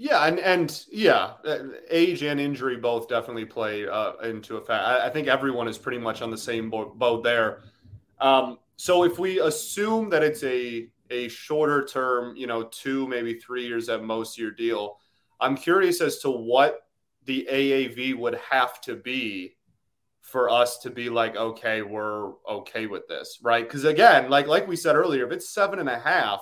Yeah, 0.00 0.24
and 0.26 0.38
and 0.38 0.84
yeah, 0.92 1.32
uh, 1.44 1.58
age 1.90 2.22
and 2.22 2.38
injury 2.38 2.76
both 2.76 3.08
definitely 3.08 3.46
play 3.46 3.88
uh, 3.88 4.12
into 4.22 4.56
effect. 4.56 4.84
I, 4.84 5.06
I 5.06 5.10
think 5.10 5.26
everyone 5.26 5.66
is 5.66 5.76
pretty 5.76 5.98
much 5.98 6.22
on 6.22 6.30
the 6.30 6.38
same 6.38 6.70
boat, 6.70 6.96
boat 6.96 7.24
there. 7.24 7.62
Um, 8.20 8.58
so 8.76 9.04
if 9.04 9.18
we 9.18 9.40
assume 9.40 10.10
that 10.10 10.22
it's 10.22 10.42
a 10.44 10.88
a 11.10 11.28
shorter 11.28 11.84
term, 11.84 12.36
you 12.36 12.46
know, 12.46 12.64
two 12.64 13.08
maybe 13.08 13.34
three 13.34 13.66
years 13.66 13.88
at 13.88 14.02
most 14.02 14.38
year 14.38 14.50
deal, 14.50 14.98
I'm 15.40 15.56
curious 15.56 16.00
as 16.00 16.18
to 16.20 16.30
what 16.30 16.80
the 17.24 17.48
AAV 17.50 18.16
would 18.16 18.38
have 18.50 18.80
to 18.82 18.94
be 18.96 19.56
for 20.20 20.50
us 20.50 20.78
to 20.78 20.90
be 20.90 21.08
like, 21.08 21.36
okay, 21.36 21.80
we're 21.80 22.32
okay 22.46 22.86
with 22.86 23.08
this, 23.08 23.38
right? 23.42 23.64
Because 23.64 23.84
again, 23.84 24.28
like 24.28 24.46
like 24.46 24.68
we 24.68 24.76
said 24.76 24.94
earlier, 24.96 25.26
if 25.26 25.32
it's 25.32 25.48
seven 25.48 25.78
and 25.78 25.88
a 25.88 25.98
half, 25.98 26.40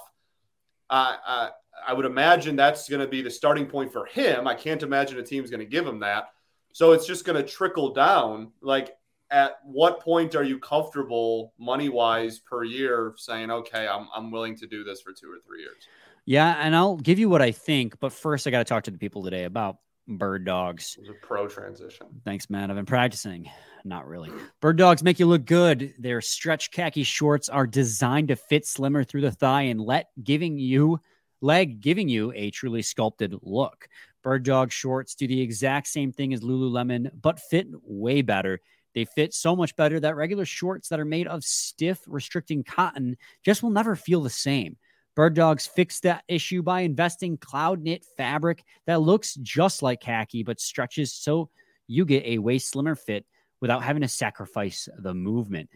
uh, 0.91 1.17
uh, 1.27 1.49
I 1.87 1.93
would 1.93 2.07
imagine 2.07 2.57
that's 2.57 2.89
going 2.89 3.01
to 3.01 3.07
be 3.07 3.23
the 3.23 3.31
starting 3.31 3.67
point 3.67 3.93
for 3.93 4.07
him. 4.07 4.49
I 4.49 4.55
can't 4.55 4.83
imagine 4.83 5.19
a 5.19 5.23
team's 5.23 5.51
going 5.51 5.61
to 5.61 5.67
give 5.67 5.87
him 5.87 6.01
that. 6.01 6.31
So 6.73 6.93
it's 6.93 7.07
just 7.07 7.25
going 7.25 7.43
to 7.43 7.49
trickle 7.49 7.93
down. 7.95 8.53
Like, 8.61 8.91
at 9.31 9.59
what 9.65 10.01
point 10.01 10.35
are 10.35 10.45
you 10.45 10.59
comfortable 10.59 11.53
money 11.59 11.89
wise 11.89 12.39
per 12.39 12.65
year 12.65 13.15
saying, 13.17 13.51
okay, 13.51 13.89
I'm, 13.89 14.09
I'm 14.15 14.31
willing 14.31 14.57
to 14.57 14.67
do 14.67 14.85
this 14.85 15.01
for 15.01 15.13
two 15.13 15.31
or 15.31 15.39
three 15.47 15.61
years? 15.61 15.89
Yeah. 16.25 16.57
And 16.61 16.75
I'll 16.75 16.97
give 16.97 17.19
you 17.19 17.29
what 17.29 17.43
I 17.43 17.53
think. 17.53 17.99
But 18.01 18.13
first, 18.13 18.47
I 18.47 18.51
got 18.51 18.59
to 18.59 18.65
talk 18.65 18.85
to 18.85 18.91
the 18.91 18.99
people 18.99 19.23
today 19.23 19.45
about 19.45 19.79
bird 20.09 20.45
dogs. 20.45 20.97
It 20.99 21.03
was 21.03 21.11
a 21.11 21.27
pro 21.27 21.49
transition. 21.49 22.07
Thanks, 22.25 22.49
man. 22.49 22.71
I've 22.71 22.77
been 22.77 22.87
practicing. 22.87 23.51
Not 23.85 24.09
really. 24.09 24.31
Birddogs 24.61 25.03
make 25.03 25.21
you 25.21 25.27
look 25.27 25.45
good. 25.45 25.95
Their 25.99 26.21
stretch 26.21 26.73
khaki 26.73 27.05
shorts 27.05 27.49
are 27.49 27.67
designed 27.67 28.29
to 28.29 28.37
fit 28.37 28.67
slimmer 28.67 29.05
through 29.05 29.21
the 29.21 29.31
thigh 29.31 29.63
and 29.63 29.81
let 29.81 30.11
giving 30.23 30.59
you 30.59 31.01
leg 31.41 31.81
giving 31.81 32.09
you 32.09 32.33
a 32.35 32.51
truly 32.51 32.83
sculpted 32.83 33.35
look. 33.43 33.89
Birddog 34.23 34.73
shorts 34.73 35.15
do 35.15 35.29
the 35.29 35.41
exact 35.41 35.87
same 35.87 36.11
thing 36.11 36.35
as 36.35 36.41
Lululemon, 36.41 37.11
but 37.21 37.39
fit 37.39 37.69
way 37.85 38.23
better. 38.23 38.61
They 38.97 39.05
fit 39.05 39.35
so 39.35 39.55
much 39.55 39.77
better 39.77 40.01
that 40.01 40.17
regular 40.17 40.47
shorts 40.47 40.89
that 40.89 40.99
are 40.99 41.05
made 41.05 41.27
of 41.27 41.45
stiff, 41.45 42.01
restricting 42.07 42.65
cotton 42.65 43.19
just 43.45 43.63
will 43.63 43.69
never 43.69 43.95
feel 43.95 44.23
the 44.23 44.31
same. 44.31 44.79
Birddogs 45.15 45.69
fixed 45.69 46.05
that 46.05 46.25
issue 46.29 46.63
by 46.63 46.81
investing 46.81 47.37
cloud 47.37 47.83
knit 47.83 48.07
fabric 48.17 48.65
that 48.87 49.03
looks 49.03 49.35
just 49.35 49.83
like 49.83 50.01
khaki 50.01 50.43
but 50.43 50.61
stretches 50.61 51.13
so 51.13 51.51
you 51.87 52.07
get 52.07 52.25
a 52.25 52.39
way 52.39 52.59
slimmer 52.59 52.95
fit 52.95 53.27
without 53.61 53.83
having 53.83 54.01
to 54.01 54.09
sacrifice 54.09 54.89
the 54.99 55.13
movement. 55.13 55.69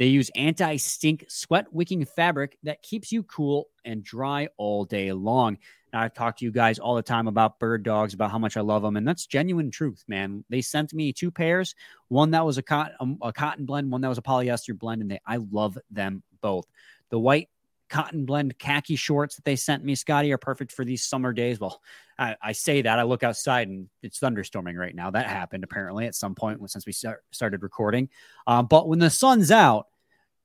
They 0.00 0.06
use 0.06 0.32
anti 0.34 0.74
stink 0.76 1.26
sweat 1.28 1.72
wicking 1.72 2.04
fabric 2.04 2.58
that 2.64 2.82
keeps 2.82 3.12
you 3.12 3.22
cool 3.22 3.68
and 3.84 4.02
dry 4.02 4.48
all 4.56 4.84
day 4.84 5.12
long. 5.12 5.58
I 5.94 6.08
talk 6.08 6.36
to 6.38 6.44
you 6.44 6.50
guys 6.50 6.78
all 6.78 6.94
the 6.94 7.02
time 7.02 7.28
about 7.28 7.58
birddogs, 7.60 8.14
about 8.14 8.30
how 8.30 8.38
much 8.38 8.56
I 8.56 8.60
love 8.60 8.82
them, 8.82 8.96
and 8.96 9.06
that's 9.06 9.26
genuine 9.26 9.70
truth, 9.70 10.04
man. 10.08 10.44
They 10.48 10.60
sent 10.60 10.92
me 10.92 11.12
two 11.12 11.30
pairs, 11.30 11.74
one 12.08 12.30
that 12.32 12.44
was 12.44 12.58
a 12.58 12.62
cotton, 12.62 12.96
um, 13.00 13.18
a 13.22 13.32
cotton 13.32 13.64
blend, 13.64 13.90
one 13.90 14.00
that 14.00 14.08
was 14.08 14.18
a 14.18 14.22
polyester 14.22 14.78
blend, 14.78 15.02
and 15.02 15.10
they, 15.10 15.20
I 15.26 15.38
love 15.50 15.78
them 15.90 16.22
both. 16.40 16.66
The 17.10 17.18
white 17.18 17.48
cotton 17.88 18.24
blend 18.24 18.58
khaki 18.58 18.96
shorts 18.96 19.36
that 19.36 19.44
they 19.44 19.56
sent 19.56 19.84
me, 19.84 19.94
Scotty, 19.94 20.32
are 20.32 20.38
perfect 20.38 20.72
for 20.72 20.84
these 20.84 21.04
summer 21.04 21.32
days. 21.32 21.60
Well, 21.60 21.80
I, 22.18 22.36
I, 22.42 22.52
say 22.52 22.82
that. 22.82 22.98
I 22.98 23.02
look 23.02 23.22
outside 23.22 23.68
and 23.68 23.88
it's 24.02 24.18
thunderstorming 24.18 24.76
right 24.76 24.94
now. 24.94 25.10
That 25.10 25.26
happened 25.26 25.64
apparently 25.64 26.06
at 26.06 26.14
some 26.14 26.34
point 26.34 26.58
since 26.70 26.86
we 26.86 26.92
start, 26.92 27.22
started 27.30 27.62
recording. 27.62 28.08
Um, 28.46 28.66
but 28.66 28.88
when 28.88 28.98
the 28.98 29.10
sun's 29.10 29.50
out, 29.50 29.86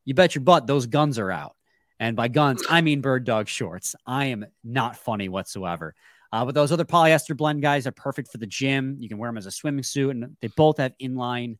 you 0.06 0.14
bet 0.14 0.36
your 0.36 0.44
butt 0.44 0.68
those 0.68 0.86
guns 0.86 1.18
are 1.18 1.32
out. 1.32 1.56
And 2.00 2.16
by 2.16 2.30
guns, 2.30 2.64
I 2.70 2.82
mean 2.82 3.02
birddog 3.02 3.48
shorts. 3.48 3.96
I 4.06 4.26
am 4.26 4.46
not 4.64 4.96
funny 4.96 5.30
whatsoever. 5.30 5.96
Uh, 6.32 6.46
but 6.46 6.56
those 6.56 6.72
other 6.72 6.86
polyester 6.86 7.36
blend 7.36 7.62
guys 7.62 7.88
are 7.88 7.92
perfect 7.92 8.32
for 8.32 8.38
the 8.38 8.48
gym. 8.48 8.98
You 9.00 9.10
can 9.10 9.18
wear 9.18 9.30
them 9.30 9.38
as 9.38 9.48
a 9.48 9.52
swimming 9.52 9.84
suit, 9.84 10.12
and 10.12 10.38
they 10.42 10.48
both 10.50 10.78
have 10.78 10.94
inline 11.02 11.58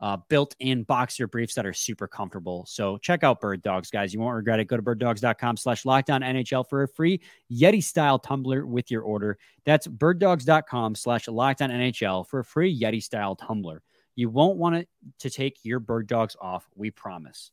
uh, 0.00 0.18
built-in 0.28 0.82
boxer 0.82 1.26
briefs 1.26 1.54
that 1.54 1.64
are 1.64 1.72
super 1.72 2.06
comfortable. 2.06 2.66
So 2.68 2.98
check 2.98 3.24
out 3.24 3.40
Birddogs, 3.40 3.90
guys. 3.90 4.12
You 4.12 4.20
won't 4.20 4.34
regret 4.34 4.60
it. 4.60 4.66
Go 4.66 4.76
to 4.76 4.82
birddogs.com 4.82 5.56
slash 5.56 5.84
locked 5.84 6.10
on 6.10 6.20
NHL 6.20 6.68
for 6.68 6.82
a 6.82 6.88
free 6.88 7.20
Yeti 7.50 7.82
style 7.82 8.18
tumbler 8.18 8.66
with 8.66 8.90
your 8.90 9.02
order. 9.02 9.38
That's 9.64 9.86
birddogs.com 9.86 10.96
slash 10.96 11.28
locked 11.28 11.62
on 11.62 11.70
NHL 11.70 12.26
for 12.26 12.40
a 12.40 12.44
free 12.44 12.78
Yeti 12.78 13.02
style 13.02 13.36
tumbler. 13.36 13.82
You 14.16 14.28
won't 14.30 14.58
want 14.58 14.76
it 14.76 14.88
to 15.20 15.30
take 15.30 15.58
your 15.62 15.80
birddogs 15.80 16.36
off. 16.40 16.68
We 16.74 16.90
promise. 16.90 17.52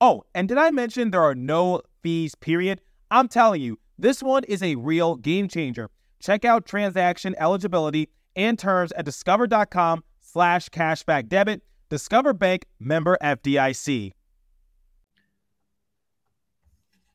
Oh, 0.00 0.24
and 0.34 0.48
did 0.48 0.58
I 0.58 0.70
mention 0.70 1.10
there 1.10 1.22
are 1.22 1.34
no 1.34 1.82
fees, 2.02 2.34
period? 2.34 2.80
I'm 3.10 3.28
telling 3.28 3.60
you, 3.60 3.78
this 3.98 4.22
one 4.22 4.44
is 4.44 4.62
a 4.62 4.76
real 4.76 5.16
game 5.16 5.48
changer. 5.48 5.90
Check 6.20 6.44
out 6.44 6.66
transaction 6.66 7.34
eligibility 7.38 8.10
and 8.36 8.58
terms 8.58 8.92
at 8.92 9.04
discover.com 9.04 10.04
slash 10.20 10.68
cashback 10.68 11.28
debit. 11.28 11.62
Discover 11.88 12.34
Bank 12.34 12.66
member 12.78 13.18
FDIC. 13.22 14.12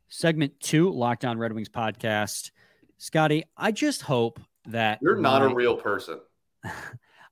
Segment 0.09 0.59
two, 0.59 0.91
Locked 0.91 1.25
On 1.25 1.37
Red 1.37 1.53
Wings 1.53 1.69
podcast. 1.69 2.51
Scotty, 2.97 3.43
I 3.57 3.71
just 3.71 4.01
hope 4.01 4.39
that 4.65 4.99
you're 5.01 5.15
not 5.15 5.41
my... 5.41 5.51
a 5.51 5.53
real 5.53 5.77
person. 5.77 6.19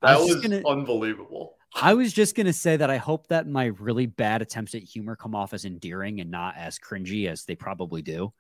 That 0.02 0.20
was, 0.20 0.34
was 0.34 0.42
gonna... 0.42 0.64
unbelievable. 0.68 1.58
I 1.74 1.94
was 1.94 2.12
just 2.14 2.36
gonna 2.36 2.54
say 2.54 2.78
that 2.78 2.90
I 2.90 2.98
hope 2.98 3.28
that 3.28 3.48
my 3.48 3.66
really 3.66 4.06
bad 4.06 4.42
attempts 4.42 4.76
at 4.76 4.84
humor 4.84 5.16
come 5.16 5.36
off 5.36 5.54
as 5.54 5.66
endearing 5.66 6.20
and 6.20 6.30
not 6.30 6.56
as 6.58 6.80
cringy 6.80 7.28
as 7.28 7.46
they 7.46 7.56
probably 7.56 8.02
do. 8.02 8.34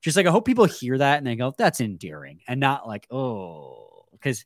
Just 0.00 0.16
like 0.16 0.26
I 0.26 0.30
hope 0.30 0.44
people 0.44 0.64
hear 0.64 0.98
that 0.98 1.18
and 1.18 1.26
they 1.26 1.36
go, 1.36 1.52
"That's 1.56 1.80
endearing," 1.80 2.40
and 2.46 2.60
not 2.60 2.86
like, 2.86 3.06
"Oh," 3.10 4.06
because 4.12 4.44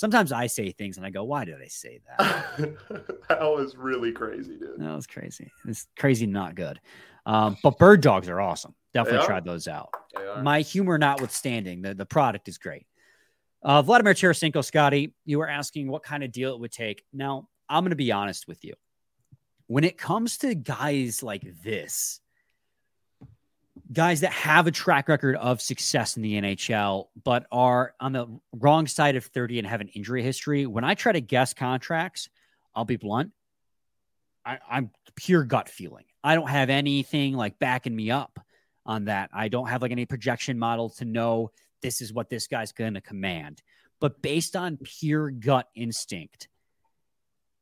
sometimes 0.00 0.32
I 0.32 0.46
say 0.46 0.72
things 0.72 0.96
and 0.96 1.04
I 1.04 1.10
go, 1.10 1.24
why 1.24 1.44
did 1.44 1.56
I 1.62 1.68
say 1.68 2.00
that? 2.08 2.76
that 3.28 3.42
was 3.42 3.76
really 3.76 4.12
crazy, 4.12 4.56
dude. 4.56 4.78
That 4.78 4.96
was 4.96 5.06
crazy. 5.06 5.52
It's 5.68 5.86
crazy, 5.98 6.26
not 6.26 6.54
good. 6.54 6.80
Um, 7.26 7.58
but 7.62 7.78
birddogs 7.78 8.28
are 8.28 8.40
awesome. 8.40 8.74
Definitely 8.94 9.26
try 9.26 9.40
those 9.40 9.68
out. 9.68 9.90
My 10.42 10.62
humor 10.62 10.96
notwithstanding, 10.96 11.82
the, 11.82 11.94
the 11.94 12.06
product 12.06 12.48
is 12.48 12.56
great. 12.56 12.86
Uh, 13.62 13.82
Vladimir 13.82 14.14
Tarasenko, 14.14 14.64
Scotty, 14.64 15.14
you 15.26 15.38
were 15.38 15.48
asking 15.48 15.86
what 15.88 16.02
kind 16.02 16.24
of 16.24 16.32
deal 16.32 16.54
it 16.54 16.60
would 16.60 16.72
take. 16.72 17.04
Now, 17.12 17.48
I'm 17.70 17.84
going 17.84 17.90
to 17.90 17.96
be 17.96 18.12
honest 18.12 18.48
with 18.48 18.64
you. 18.64 18.74
When 19.68 19.84
it 19.84 19.96
comes 19.96 20.38
to 20.38 20.54
guys 20.54 21.22
like 21.22 21.46
this, 21.62 22.20
guys 23.92 24.20
that 24.20 24.32
have 24.32 24.66
a 24.66 24.72
track 24.72 25.08
record 25.08 25.36
of 25.36 25.62
success 25.62 26.16
in 26.16 26.22
the 26.22 26.40
NHL, 26.40 27.06
but 27.22 27.46
are 27.52 27.94
on 28.00 28.12
the 28.12 28.26
wrong 28.52 28.88
side 28.88 29.14
of 29.14 29.24
30 29.24 29.60
and 29.60 29.68
have 29.68 29.80
an 29.80 29.88
injury 29.88 30.22
history, 30.22 30.66
when 30.66 30.82
I 30.82 30.94
try 30.94 31.12
to 31.12 31.20
guess 31.20 31.54
contracts, 31.54 32.28
I'll 32.74 32.84
be 32.84 32.96
blunt. 32.96 33.30
I, 34.44 34.58
am 34.70 34.90
pure 35.14 35.44
gut 35.44 35.68
feeling. 35.68 36.04
I 36.24 36.34
don't 36.34 36.48
have 36.48 36.70
anything 36.70 37.34
like 37.34 37.58
backing 37.58 37.94
me 37.94 38.10
up 38.10 38.40
on 38.84 39.04
that. 39.04 39.30
I 39.32 39.48
don't 39.48 39.68
have 39.68 39.82
like 39.82 39.92
any 39.92 40.06
projection 40.06 40.58
model 40.58 40.90
to 40.90 41.04
know 41.04 41.52
this 41.82 42.00
is 42.00 42.12
what 42.12 42.28
this 42.28 42.46
guy's 42.46 42.72
going 42.72 42.94
to 42.94 43.00
command. 43.00 43.62
But 44.00 44.22
based 44.22 44.56
on 44.56 44.78
pure 44.78 45.30
gut 45.30 45.68
instinct, 45.74 46.48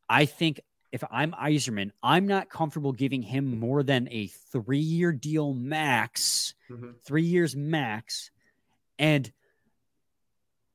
I 0.08 0.24
think 0.24 0.60
if 0.90 1.04
I'm 1.10 1.32
Yzerman, 1.32 1.90
I'm 2.02 2.26
not 2.26 2.48
comfortable 2.48 2.92
giving 2.92 3.22
him 3.22 3.58
more 3.58 3.82
than 3.82 4.08
a 4.10 4.28
three 4.52 4.78
year 4.78 5.12
deal 5.12 5.52
max, 5.52 6.54
mm-hmm. 6.70 6.92
three 7.04 7.24
years 7.24 7.54
max, 7.54 8.30
and 8.98 9.30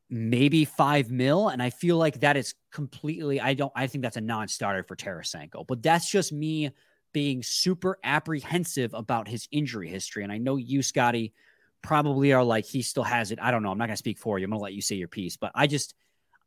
maybe 0.09 0.65
five 0.65 1.09
mil. 1.09 1.49
And 1.49 1.61
I 1.61 1.71
feel 1.71 1.97
like 1.97 2.19
that 2.19 2.37
is 2.37 2.53
completely, 2.71 3.41
I 3.41 3.55
don't, 3.55 3.71
I 3.75 3.87
think 3.87 4.03
that's 4.03 4.17
a 4.17 4.21
non 4.21 4.47
starter 4.47 4.83
for 4.83 4.95
Tarasenko, 4.95 5.65
but 5.65 5.81
that's 5.81 6.09
just 6.09 6.31
me 6.31 6.69
being 7.11 7.41
super 7.43 7.97
apprehensive 8.03 8.93
about 8.93 9.27
his 9.27 9.47
injury 9.51 9.87
history. 9.89 10.23
And 10.23 10.31
I 10.31 10.37
know 10.37 10.57
you, 10.57 10.81
Scotty, 10.83 11.33
probably 11.81 12.33
are 12.33 12.43
like, 12.43 12.65
he 12.65 12.81
still 12.81 13.03
has 13.03 13.31
it. 13.31 13.39
I 13.41 13.51
don't 13.51 13.63
know. 13.63 13.71
I'm 13.71 13.77
not 13.77 13.87
going 13.87 13.93
to 13.93 13.97
speak 13.97 14.19
for 14.19 14.37
you. 14.37 14.45
I'm 14.45 14.51
going 14.51 14.59
to 14.59 14.63
let 14.63 14.73
you 14.73 14.81
say 14.81 14.95
your 14.95 15.07
piece, 15.07 15.37
but 15.37 15.51
I 15.55 15.67
just, 15.67 15.95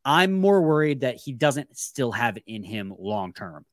I'm 0.06 0.34
more 0.34 0.62
worried 0.62 1.00
that 1.00 1.16
he 1.16 1.32
doesn't 1.32 1.76
still 1.76 2.12
have 2.12 2.36
it 2.36 2.44
in 2.46 2.62
him 2.62 2.94
long 2.96 3.32
term. 3.32 3.66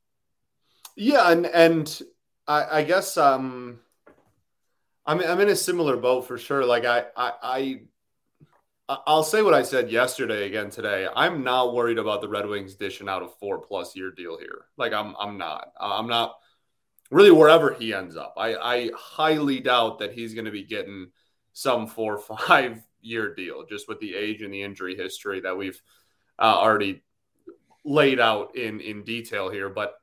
Yeah, 0.95 1.31
and 1.31 1.45
and 1.45 2.01
I, 2.47 2.79
I 2.79 2.83
guess 2.83 3.17
um 3.17 3.79
I'm 5.05 5.19
I'm 5.21 5.39
in 5.39 5.49
a 5.49 5.55
similar 5.55 5.95
boat 5.95 6.27
for 6.27 6.39
sure. 6.39 6.65
Like 6.65 6.85
I 6.85 7.05
I 7.15 7.31
I 7.43 7.79
I'll 9.05 9.23
say 9.23 9.43
what 9.43 9.53
I 9.53 9.61
said 9.61 9.91
yesterday 9.91 10.47
again 10.47 10.71
today. 10.71 11.07
I'm 11.15 11.43
not 11.43 11.75
worried 11.75 11.99
about 11.99 12.21
the 12.21 12.29
Red 12.29 12.47
Wings 12.47 12.73
dishing 12.73 13.07
out 13.07 13.21
a 13.21 13.27
four 13.27 13.59
plus 13.59 13.95
year 13.95 14.09
deal 14.09 14.39
here. 14.39 14.65
Like 14.75 14.91
I'm 14.91 15.15
I'm 15.19 15.37
not. 15.37 15.71
I'm 15.79 16.07
not 16.07 16.35
really 17.11 17.31
wherever 17.31 17.75
he 17.75 17.93
ends 17.93 18.17
up. 18.17 18.33
I 18.37 18.55
I 18.55 18.89
highly 18.97 19.59
doubt 19.59 19.99
that 19.99 20.13
he's 20.13 20.33
going 20.33 20.45
to 20.45 20.51
be 20.51 20.63
getting 20.63 21.11
some 21.53 21.85
four 21.85 22.17
five 22.47 22.81
year 23.01 23.35
deal 23.35 23.65
just 23.69 23.87
with 23.87 23.99
the 23.99 24.15
age 24.15 24.41
and 24.41 24.51
the 24.51 24.63
injury 24.63 24.95
history 24.95 25.41
that 25.41 25.55
we've 25.55 25.79
uh, 26.39 26.55
already 26.57 27.03
laid 27.85 28.19
out 28.19 28.55
in 28.55 28.79
in 28.79 29.03
detail 29.03 29.49
here. 29.49 29.69
But 29.69 29.95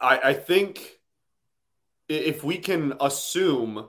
I 0.00 0.18
I 0.18 0.32
think 0.34 1.00
if 2.08 2.44
we 2.44 2.58
can 2.58 2.94
assume 3.00 3.88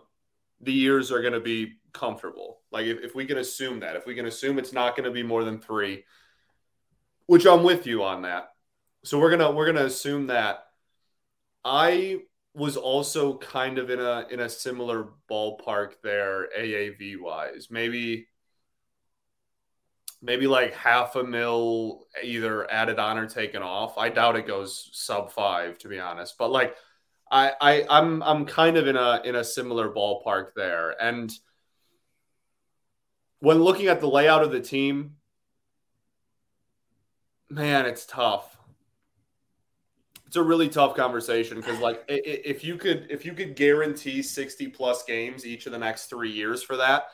the 0.62 0.74
years 0.74 1.12
are 1.12 1.22
going 1.22 1.34
to 1.34 1.40
be 1.40 1.74
comfortable, 1.94 2.62
like 2.72 2.86
if, 2.86 3.04
if 3.04 3.16
we 3.16 3.26
can 3.26 3.38
assume 3.38 3.82
that, 3.82 3.96
if 3.96 4.08
we 4.08 4.16
can 4.16 4.26
assume 4.26 4.58
it's 4.58 4.74
not 4.74 4.96
going 4.96 5.04
to 5.04 5.12
be 5.12 5.22
more 5.22 5.44
than 5.44 5.60
three, 5.60 6.04
which 7.28 7.46
I'm 7.46 7.64
with 7.64 7.86
you 7.86 8.04
on 8.04 8.24
that. 8.24 8.50
So 9.04 9.20
we're 9.20 9.30
gonna 9.30 9.52
we're 9.52 9.68
gonna 9.68 9.86
assume 9.86 10.28
that. 10.28 10.64
I 11.64 12.22
was 12.54 12.76
also 12.76 13.38
kind 13.38 13.78
of 13.78 13.90
in 13.90 14.00
a 14.00 14.26
in 14.32 14.40
a 14.40 14.50
similar 14.50 15.10
ballpark 15.30 15.94
there, 16.04 16.50
AAV 16.58 17.20
wise. 17.20 17.68
Maybe 17.70 18.28
maybe 20.22 20.48
like 20.48 20.74
half 20.74 21.16
a 21.16 21.24
mil 21.24 22.06
either 22.24 22.70
added 22.72 23.00
on 23.00 23.18
or 23.18 23.28
taken 23.28 23.62
off. 23.62 23.98
I 23.98 24.10
doubt 24.10 24.36
it 24.36 24.48
goes 24.48 24.90
sub 24.94 25.32
five, 25.32 25.78
to 25.80 25.88
be 25.88 26.00
honest. 26.00 26.38
But 26.38 26.52
like 26.52 26.76
I, 27.32 27.54
I 27.60 27.86
I'm 27.90 28.24
I'm 28.24 28.46
kind 28.46 28.78
of 28.78 28.88
in 28.88 28.96
a 28.96 29.22
in 29.24 29.36
a 29.36 29.44
similar 29.44 29.90
ballpark 29.90 30.54
there. 30.56 30.96
And 31.02 31.32
when 33.40 33.60
looking 33.60 33.88
at 33.88 34.02
the 34.02 34.10
layout 34.10 34.44
of 34.44 34.52
the 34.52 34.62
team, 34.62 35.16
man, 37.50 37.86
it's 37.86 38.06
tough. 38.06 38.58
It's 40.26 40.36
a 40.36 40.44
really 40.44 40.68
tough 40.68 40.96
conversation 40.96 41.58
because 41.58 41.80
like 41.80 42.04
if 42.08 42.64
you 42.64 42.78
could 42.78 43.08
if 43.10 43.26
you 43.26 43.34
could 43.34 43.56
guarantee 43.56 44.22
60 44.22 44.68
plus 44.70 45.04
games 45.04 45.46
each 45.46 45.68
of 45.68 45.72
the 45.72 45.78
next 45.78 46.08
three 46.08 46.32
years 46.32 46.62
for 46.64 46.76
that, 46.78 47.06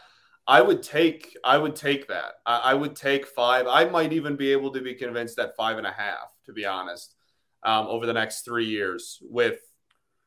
I 0.45 0.61
would 0.61 0.83
take 0.83 1.37
I 1.43 1.57
would 1.57 1.75
take 1.75 2.07
that. 2.07 2.33
I, 2.45 2.57
I 2.57 2.73
would 2.73 2.95
take 2.95 3.25
five. 3.27 3.65
I 3.67 3.85
might 3.85 4.13
even 4.13 4.35
be 4.35 4.51
able 4.51 4.71
to 4.73 4.81
be 4.81 4.93
convinced 4.93 5.39
at 5.39 5.55
five 5.55 5.77
and 5.77 5.87
a 5.87 5.91
half, 5.91 6.33
to 6.45 6.53
be 6.53 6.65
honest, 6.65 7.15
um, 7.63 7.87
over 7.87 8.05
the 8.05 8.13
next 8.13 8.41
three 8.41 8.65
years 8.65 9.19
with 9.21 9.59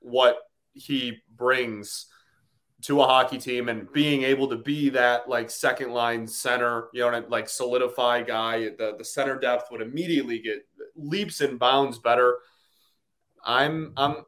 what 0.00 0.38
he 0.72 1.18
brings 1.36 2.06
to 2.82 3.00
a 3.00 3.06
hockey 3.06 3.38
team 3.38 3.68
and 3.68 3.90
being 3.92 4.22
able 4.22 4.48
to 4.48 4.56
be 4.56 4.90
that 4.90 5.28
like 5.28 5.50
second 5.50 5.92
line 5.92 6.26
center, 6.26 6.88
you 6.92 7.00
know, 7.00 7.24
like 7.28 7.48
solidify 7.48 8.22
guy, 8.22 8.68
the, 8.78 8.94
the 8.98 9.04
center 9.04 9.38
depth 9.38 9.70
would 9.70 9.80
immediately 9.80 10.38
get 10.38 10.66
leaps 10.94 11.40
and 11.40 11.58
bounds 11.58 11.98
better. 11.98 12.38
I'm 13.44 13.92
I'm 13.96 14.24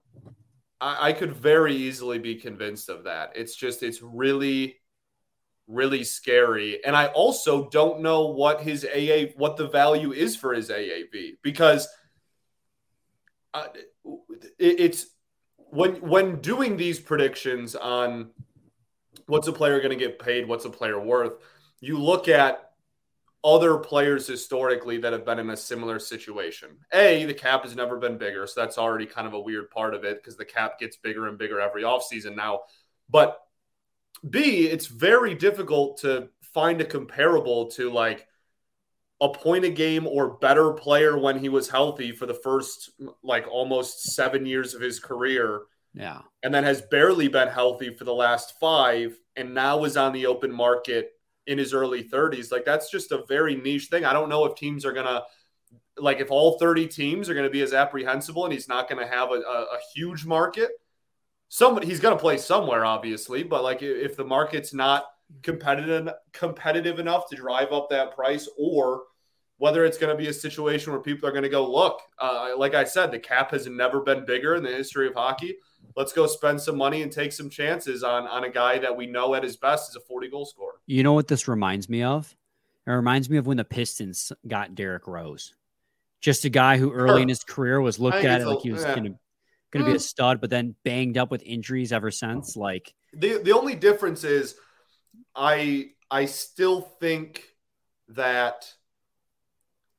I, 0.81 1.09
I 1.09 1.13
could 1.13 1.33
very 1.33 1.75
easily 1.75 2.19
be 2.19 2.37
convinced 2.37 2.89
of 2.89 3.05
that. 3.05 3.33
It's 3.35 3.55
just 3.55 3.83
it's 3.83 4.03
really 4.03 4.77
really 5.69 6.03
scary. 6.03 6.83
And 6.85 6.97
I 6.97 7.07
also 7.09 7.69
don't 7.69 8.01
know 8.01 8.27
what 8.27 8.63
his 8.63 8.85
AA 8.85 9.33
what 9.37 9.57
the 9.57 9.69
value 9.69 10.13
is 10.13 10.35
for 10.35 10.55
his 10.55 10.71
AAV 10.71 11.37
because 11.43 11.87
uh, 13.55 13.67
it, 14.59 14.81
it's 14.81 15.07
when 15.57 15.97
when 15.97 16.41
doing 16.41 16.77
these 16.77 16.99
predictions 16.99 17.77
on 17.77 18.31
what's 19.27 19.47
a 19.47 19.53
player 19.53 19.79
going 19.79 19.97
to 19.97 20.05
get 20.05 20.19
paid, 20.19 20.49
what's 20.49 20.65
a 20.65 20.71
player 20.71 20.99
worth, 20.99 21.35
you 21.81 21.99
look 21.99 22.29
at 22.29 22.65
other 23.45 23.77
players 23.79 24.27
historically 24.27 24.99
that 24.99 25.13
have 25.13 25.25
been 25.25 25.39
in 25.39 25.51
a 25.51 25.57
similar 25.57 25.99
situation. 25.99 26.71
A, 26.93 27.25
the 27.25 27.35
cap 27.35 27.63
has 27.63 27.77
never 27.77 27.97
been 27.97 28.19
bigger, 28.19 28.47
so 28.47 28.61
that's 28.61 28.79
already 28.79 29.07
kind 29.07 29.27
of 29.29 29.35
a 29.35 29.41
weird 29.41 29.71
part 29.71 29.95
of 29.95 30.05
it 30.05 30.19
because 30.19 30.37
the 30.37 30.45
cap 30.45 30.79
gets 30.81 30.97
bigger 30.97 31.29
and 31.29 31.39
bigger 31.39 31.61
every 31.61 31.83
offseason 31.83 32.35
now. 32.35 32.61
But 33.09 33.39
B, 34.29 34.67
it's 34.67 34.87
very 34.87 35.35
difficult 35.35 35.99
to 35.99 36.29
find 36.43 36.81
a 36.81 36.85
comparable 36.85 37.67
to 37.73 37.91
like 37.91 38.27
a 39.21 39.29
point 39.29 39.65
a 39.65 39.71
game 39.71 40.07
or 40.07 40.39
better 40.39 40.73
player 40.73 41.19
when 41.19 41.39
he 41.39 41.49
was 41.49 41.69
healthy 41.69 42.13
for 42.13 42.27
the 42.27 42.35
first 42.35 42.91
like 43.23 43.47
almost 43.49 44.15
seven 44.15 44.47
years 44.47 44.75
of 44.75 44.81
his 44.81 45.01
career. 45.01 45.63
Yeah. 45.95 46.21
And 46.43 46.55
then 46.55 46.65
has 46.65 46.83
barely 46.83 47.29
been 47.29 47.49
healthy 47.49 47.95
for 47.95 48.05
the 48.05 48.15
last 48.15 48.59
five 48.61 49.19
and 49.37 49.55
now 49.55 49.85
is 49.85 49.97
on 49.97 50.13
the 50.13 50.27
open 50.27 50.53
market 50.53 51.13
in 51.47 51.59
his 51.59 51.75
early 51.75 52.05
30s. 52.05 52.53
Like 52.53 52.65
that's 52.65 52.91
just 52.91 53.11
a 53.11 53.25
very 53.27 53.57
niche 53.57 53.87
thing. 53.87 54.05
I 54.05 54.13
don't 54.13 54.29
know 54.29 54.45
if 54.45 54.55
teams 54.55 54.85
are 54.85 54.93
going 54.93 55.07
to 55.07 55.25
like 55.97 56.21
if 56.21 56.31
all 56.31 56.59
30 56.59 56.87
teams 56.87 57.29
are 57.29 57.35
going 57.35 57.47
to 57.47 57.51
be 57.51 57.63
as 57.63 57.73
apprehensible 57.73 58.45
and 58.45 58.53
he's 58.53 58.69
not 58.69 58.89
going 58.89 59.05
to 59.05 59.13
have 59.13 59.31
a, 59.31 59.41
a, 59.41 59.63
a 59.63 59.79
huge 59.95 60.25
market. 60.25 60.71
Somebody 61.49 61.87
he's 61.87 62.01
going 62.01 62.17
to 62.17 62.21
play 62.21 62.37
somewhere, 62.37 62.85
obviously, 62.85 63.43
but 63.43 63.63
like 63.63 63.83
if 63.83 64.17
the 64.17 64.25
market's 64.25 64.75
not 64.75 65.07
competitive 65.43 66.09
competitive 66.33 66.99
enough 66.99 67.29
to 67.29 67.37
drive 67.37 67.73
up 67.73 67.89
that 67.91 68.15
price 68.15 68.49
or 68.59 69.03
whether 69.59 69.85
it's 69.85 69.99
going 69.99 70.15
to 70.15 70.17
be 70.17 70.29
a 70.29 70.33
situation 70.33 70.93
where 70.93 71.03
people 71.03 71.29
are 71.29 71.33
going 71.33 71.43
to 71.43 71.51
go 71.51 71.71
look 71.71 72.01
uh, 72.19 72.53
like 72.57 72.75
i 72.75 72.83
said 72.83 73.11
the 73.11 73.19
cap 73.19 73.51
has 73.51 73.67
never 73.67 74.01
been 74.01 74.25
bigger 74.25 74.55
in 74.55 74.63
the 74.63 74.71
history 74.71 75.07
of 75.07 75.15
hockey. 75.15 75.57
Let's 75.97 76.13
go 76.13 76.27
spend 76.27 76.61
some 76.61 76.77
money 76.77 77.03
and 77.03 77.11
take 77.11 77.33
some 77.33 77.51
chances 77.51 78.03
on 78.03 78.27
on 78.27 78.45
a 78.45 78.51
guy 78.51 78.79
that 78.79 78.97
we 78.97 79.07
know 79.07 79.35
at 79.35 79.43
his 79.43 79.57
best 79.57 79.91
is 79.91 79.97
a 79.97 80.01
40 80.01 80.31
goal 80.31 80.47
scorer. 80.47 80.81
You 80.87 81.03
know 81.03 81.13
what 81.13 81.29
this 81.29 81.49
reminds 81.49 81.89
me 81.89 82.03
of? 82.03 82.35
It 82.87 82.91
reminds 82.93 83.29
me 83.29 83.37
of 83.37 83.47
when 83.47 83.57
the 83.57 83.65
pistons 83.65 84.33
got 84.47 84.75
derrick 84.75 85.07
rose. 85.07 85.55
Just 86.21 86.45
a 86.45 86.51
guy 86.51 86.79
who 86.79 86.93
early 86.93 87.23
in 87.23 87.29
his 87.29 87.45
career 87.45 87.81
was 87.81 87.99
looked 87.99 88.25
at 88.25 88.47
like 88.47 88.61
he 88.61 88.73
was 88.73 88.83
yeah. 88.83 88.95
going 88.95 89.13
to 89.13 89.19
going 89.73 89.85
to 89.85 89.91
be 89.91 89.95
a 89.95 89.99
mm. 89.99 90.03
stud 90.03 90.41
but 90.41 90.51
then 90.51 90.75
banged 90.85 91.19
up 91.19 91.31
with 91.31 91.43
injuries 91.43 91.93
ever 91.93 92.11
since 92.11 92.57
like 92.57 92.95
the 93.13 93.39
the 93.43 93.53
only 93.53 93.75
difference 93.75 94.25
is 94.25 94.55
I 95.35 95.91
I 96.11 96.25
still 96.25 96.81
think 96.81 97.43
that 98.09 98.73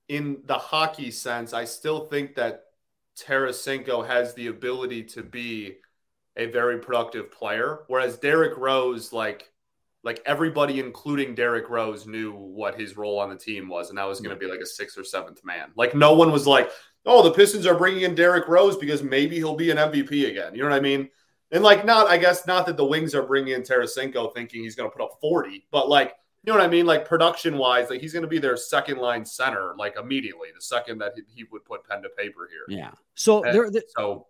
in 0.08 0.42
the 0.46 0.58
hockey 0.58 1.12
sense, 1.12 1.54
I 1.54 1.66
still 1.66 2.08
think 2.08 2.36
that 2.36 2.64
Tarasenko 3.18 4.06
has 4.08 4.34
the 4.34 4.48
ability 4.48 5.04
to 5.04 5.24
be 5.24 5.78
a 6.36 6.48
very 6.48 6.80
productive 6.80 7.32
player, 7.32 7.82
whereas 7.88 8.18
Derrick 8.18 8.58
Rose, 8.58 9.14
like 9.14 9.52
like 10.02 10.22
everybody, 10.26 10.80
including 10.80 11.36
Derrick 11.36 11.70
Rose, 11.70 12.08
knew 12.08 12.32
what 12.32 12.80
his 12.80 12.96
role 12.96 13.20
on 13.20 13.30
the 13.30 13.36
team 13.36 13.68
was, 13.68 13.90
and 13.90 13.98
that 13.98 14.08
was 14.08 14.22
going 14.22 14.34
to 14.36 14.40
be 14.40 14.50
like 14.50 14.62
a 14.62 14.66
sixth 14.66 14.98
or 14.98 15.04
seventh 15.04 15.44
man. 15.44 15.72
Like 15.76 15.94
no 15.94 16.14
one 16.14 16.32
was 16.32 16.48
like, 16.48 16.72
"Oh, 17.06 17.24
the 17.24 17.32
Pistons 17.32 17.66
are 17.66 17.78
bringing 17.78 18.04
in 18.04 18.16
Derrick 18.16 18.48
Rose 18.48 18.78
because 18.78 19.04
maybe 19.04 19.38
he'll 19.38 19.56
be 19.56 19.72
an 19.72 19.78
MVP 19.78 20.30
again." 20.30 20.56
You 20.56 20.64
know 20.64 20.70
what 20.70 20.76
I 20.76 20.82
mean? 20.82 21.10
And 21.52 21.64
like, 21.64 21.86
not 21.86 22.08
I 22.08 22.18
guess 22.18 22.46
not 22.46 22.66
that 22.68 22.78
the 22.78 22.86
Wings 22.86 23.16
are 23.16 23.24
bringing 23.24 23.54
in 23.54 23.62
Tarasenko 23.62 24.34
thinking 24.34 24.64
he's 24.64 24.76
going 24.76 24.90
to 24.90 24.96
put 24.96 25.04
up 25.04 25.18
40, 25.20 25.68
but 25.72 25.90
like, 25.90 26.14
you 26.44 26.54
know 26.54 26.58
what 26.58 26.66
I 26.66 26.70
mean? 26.70 26.86
Like 26.86 27.06
production 27.06 27.58
wise, 27.58 27.90
like 27.90 28.02
he's 28.02 28.14
going 28.14 28.24
to 28.24 28.30
be 28.30 28.40
their 28.40 28.56
second 28.56 28.98
line 29.00 29.26
center 29.26 29.74
like 29.78 29.96
immediately 29.98 30.50
the 30.54 30.62
second 30.62 31.00
that 31.00 31.14
he, 31.16 31.24
he 31.34 31.44
would 31.52 31.66
put 31.66 31.88
pen 31.88 32.04
to 32.04 32.10
paper 32.10 32.48
here. 32.50 32.78
Yeah. 32.78 32.92
So 33.16 33.44
and 33.44 33.56
there, 33.56 33.72
there, 33.72 33.82
so 33.98 34.28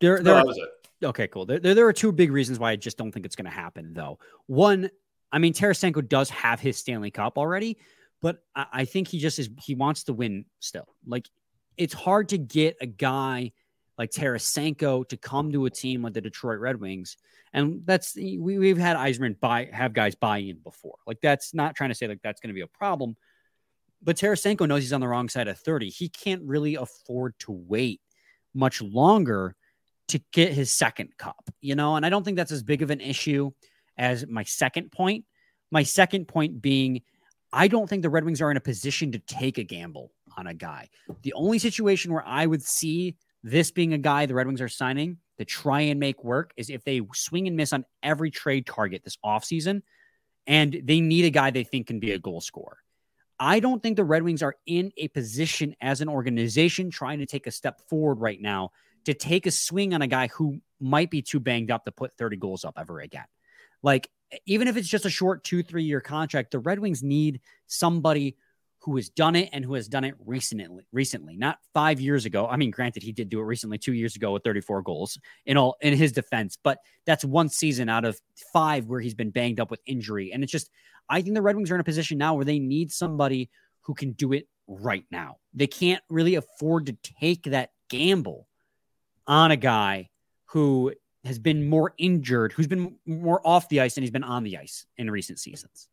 there, 0.00 0.22
there. 0.22 0.36
Are, 0.36 0.44
was 0.44 0.56
it. 0.56 1.06
Okay, 1.06 1.28
cool. 1.28 1.46
There, 1.46 1.58
there, 1.58 1.74
there 1.74 1.86
are 1.86 1.92
two 1.92 2.12
big 2.12 2.32
reasons 2.32 2.58
why 2.58 2.72
I 2.72 2.76
just 2.76 2.98
don't 2.98 3.12
think 3.12 3.24
it's 3.24 3.36
going 3.36 3.46
to 3.46 3.50
happen, 3.50 3.92
though. 3.94 4.18
One, 4.46 4.90
I 5.32 5.38
mean, 5.38 5.52
Tarasenko 5.52 6.08
does 6.08 6.28
have 6.30 6.60
his 6.60 6.76
Stanley 6.76 7.10
Cup 7.10 7.38
already, 7.38 7.78
but 8.20 8.42
I, 8.54 8.66
I 8.72 8.84
think 8.84 9.08
he 9.08 9.18
just 9.18 9.38
is. 9.38 9.48
He 9.62 9.74
wants 9.74 10.04
to 10.04 10.12
win 10.12 10.44
still. 10.58 10.88
Like, 11.06 11.28
it's 11.76 11.94
hard 11.94 12.30
to 12.30 12.38
get 12.38 12.76
a 12.80 12.86
guy 12.86 13.52
like 13.98 14.10
Tarasenko 14.10 15.08
to 15.08 15.16
come 15.16 15.52
to 15.52 15.66
a 15.66 15.70
team 15.70 16.02
like 16.02 16.14
the 16.14 16.20
Detroit 16.20 16.58
Red 16.58 16.80
Wings. 16.80 17.16
And 17.52 17.82
that's 17.84 18.16
we, 18.16 18.38
we've 18.38 18.78
had 18.78 18.96
Yzerman 18.96 19.40
buy 19.40 19.68
have 19.72 19.92
guys 19.92 20.14
buy 20.14 20.38
in 20.38 20.58
before. 20.58 20.96
Like 21.06 21.20
that's 21.20 21.52
not 21.52 21.74
trying 21.74 21.90
to 21.90 21.94
say 21.94 22.06
like 22.06 22.22
that's 22.22 22.40
going 22.40 22.48
to 22.48 22.54
be 22.54 22.60
a 22.60 22.66
problem. 22.66 23.16
But 24.02 24.16
Tarasenko 24.16 24.66
knows 24.66 24.82
he's 24.82 24.92
on 24.92 25.00
the 25.00 25.08
wrong 25.08 25.28
side 25.28 25.48
of 25.48 25.58
30. 25.58 25.90
He 25.90 26.08
can't 26.08 26.42
really 26.44 26.76
afford 26.76 27.34
to 27.40 27.52
wait 27.52 28.00
much 28.54 28.80
longer 28.80 29.54
to 30.08 30.20
get 30.32 30.52
his 30.52 30.72
second 30.72 31.16
cup, 31.18 31.50
you 31.60 31.74
know, 31.74 31.96
and 31.96 32.04
I 32.04 32.08
don't 32.08 32.24
think 32.24 32.36
that's 32.36 32.52
as 32.52 32.62
big 32.62 32.82
of 32.82 32.90
an 32.90 33.00
issue 33.00 33.50
as 33.96 34.26
my 34.26 34.42
second 34.42 34.90
point. 34.90 35.24
My 35.70 35.82
second 35.82 36.26
point 36.26 36.60
being 36.60 37.02
I 37.52 37.68
don't 37.68 37.88
think 37.88 38.02
the 38.02 38.10
Red 38.10 38.24
Wings 38.24 38.40
are 38.40 38.50
in 38.50 38.56
a 38.56 38.60
position 38.60 39.12
to 39.12 39.18
take 39.18 39.58
a 39.58 39.64
gamble 39.64 40.12
on 40.36 40.46
a 40.46 40.54
guy. 40.54 40.88
The 41.22 41.32
only 41.34 41.58
situation 41.58 42.12
where 42.12 42.26
I 42.26 42.46
would 42.46 42.62
see 42.62 43.16
this 43.42 43.70
being 43.70 43.92
a 43.92 43.98
guy 43.98 44.26
the 44.26 44.34
Red 44.34 44.46
Wings 44.46 44.60
are 44.60 44.68
signing 44.68 45.18
to 45.38 45.44
try 45.44 45.80
and 45.80 45.98
make 45.98 46.22
work 46.22 46.52
is 46.56 46.68
if 46.68 46.84
they 46.84 47.00
swing 47.14 47.46
and 47.46 47.56
miss 47.56 47.72
on 47.72 47.84
every 48.02 48.30
trade 48.30 48.66
target 48.66 49.02
this 49.04 49.16
offseason 49.24 49.82
and 50.46 50.80
they 50.84 51.00
need 51.00 51.24
a 51.24 51.30
guy 51.30 51.50
they 51.50 51.64
think 51.64 51.86
can 51.86 52.00
be 52.00 52.12
a 52.12 52.18
goal 52.18 52.40
scorer. 52.40 52.78
I 53.38 53.60
don't 53.60 53.82
think 53.82 53.96
the 53.96 54.04
Red 54.04 54.22
Wings 54.22 54.42
are 54.42 54.56
in 54.66 54.92
a 54.98 55.08
position 55.08 55.74
as 55.80 56.02
an 56.02 56.08
organization 56.10 56.90
trying 56.90 57.20
to 57.20 57.26
take 57.26 57.46
a 57.46 57.50
step 57.50 57.80
forward 57.88 58.20
right 58.20 58.40
now 58.40 58.72
to 59.06 59.14
take 59.14 59.46
a 59.46 59.50
swing 59.50 59.94
on 59.94 60.02
a 60.02 60.06
guy 60.06 60.28
who 60.28 60.60
might 60.78 61.10
be 61.10 61.22
too 61.22 61.40
banged 61.40 61.70
up 61.70 61.86
to 61.86 61.92
put 61.92 62.12
30 62.18 62.36
goals 62.36 62.66
up 62.66 62.74
ever 62.78 63.00
again. 63.00 63.24
Like, 63.82 64.10
even 64.44 64.68
if 64.68 64.76
it's 64.76 64.88
just 64.88 65.06
a 65.06 65.10
short 65.10 65.42
two, 65.42 65.62
three 65.62 65.84
year 65.84 66.02
contract, 66.02 66.50
the 66.50 66.58
Red 66.58 66.78
Wings 66.78 67.02
need 67.02 67.40
somebody 67.66 68.36
who 68.80 68.96
has 68.96 69.10
done 69.10 69.36
it 69.36 69.50
and 69.52 69.64
who 69.64 69.74
has 69.74 69.88
done 69.88 70.04
it 70.04 70.14
recently, 70.24 70.86
recently, 70.90 71.36
not 71.36 71.58
five 71.74 72.00
years 72.00 72.24
ago. 72.24 72.46
I 72.46 72.56
mean, 72.56 72.70
granted, 72.70 73.02
he 73.02 73.12
did 73.12 73.28
do 73.28 73.40
it 73.40 73.44
recently, 73.44 73.76
two 73.76 73.92
years 73.92 74.16
ago 74.16 74.32
with 74.32 74.42
34 74.42 74.82
goals 74.82 75.18
in 75.44 75.58
all 75.58 75.76
in 75.82 75.94
his 75.94 76.12
defense, 76.12 76.56
but 76.62 76.78
that's 77.04 77.24
one 77.24 77.50
season 77.50 77.88
out 77.90 78.06
of 78.06 78.18
five 78.52 78.86
where 78.86 79.00
he's 79.00 79.14
been 79.14 79.30
banged 79.30 79.60
up 79.60 79.70
with 79.70 79.80
injury. 79.84 80.32
And 80.32 80.42
it's 80.42 80.52
just, 80.52 80.70
I 81.10 81.20
think 81.20 81.34
the 81.34 81.42
Red 81.42 81.56
Wings 81.56 81.70
are 81.70 81.74
in 81.74 81.80
a 81.80 81.84
position 81.84 82.16
now 82.16 82.34
where 82.34 82.44
they 82.44 82.58
need 82.58 82.90
somebody 82.90 83.50
who 83.82 83.94
can 83.94 84.12
do 84.12 84.32
it 84.32 84.48
right 84.66 85.04
now. 85.10 85.36
They 85.52 85.66
can't 85.66 86.02
really 86.08 86.36
afford 86.36 86.86
to 86.86 86.96
take 87.20 87.44
that 87.44 87.70
gamble 87.90 88.46
on 89.26 89.50
a 89.50 89.56
guy 89.56 90.08
who 90.46 90.94
has 91.24 91.38
been 91.38 91.68
more 91.68 91.92
injured, 91.98 92.52
who's 92.52 92.66
been 92.66 92.96
more 93.04 93.46
off 93.46 93.68
the 93.68 93.80
ice 93.80 93.94
than 93.94 94.02
he's 94.02 94.10
been 94.10 94.24
on 94.24 94.42
the 94.42 94.56
ice 94.56 94.86
in 94.96 95.10
recent 95.10 95.38
seasons. 95.38 95.88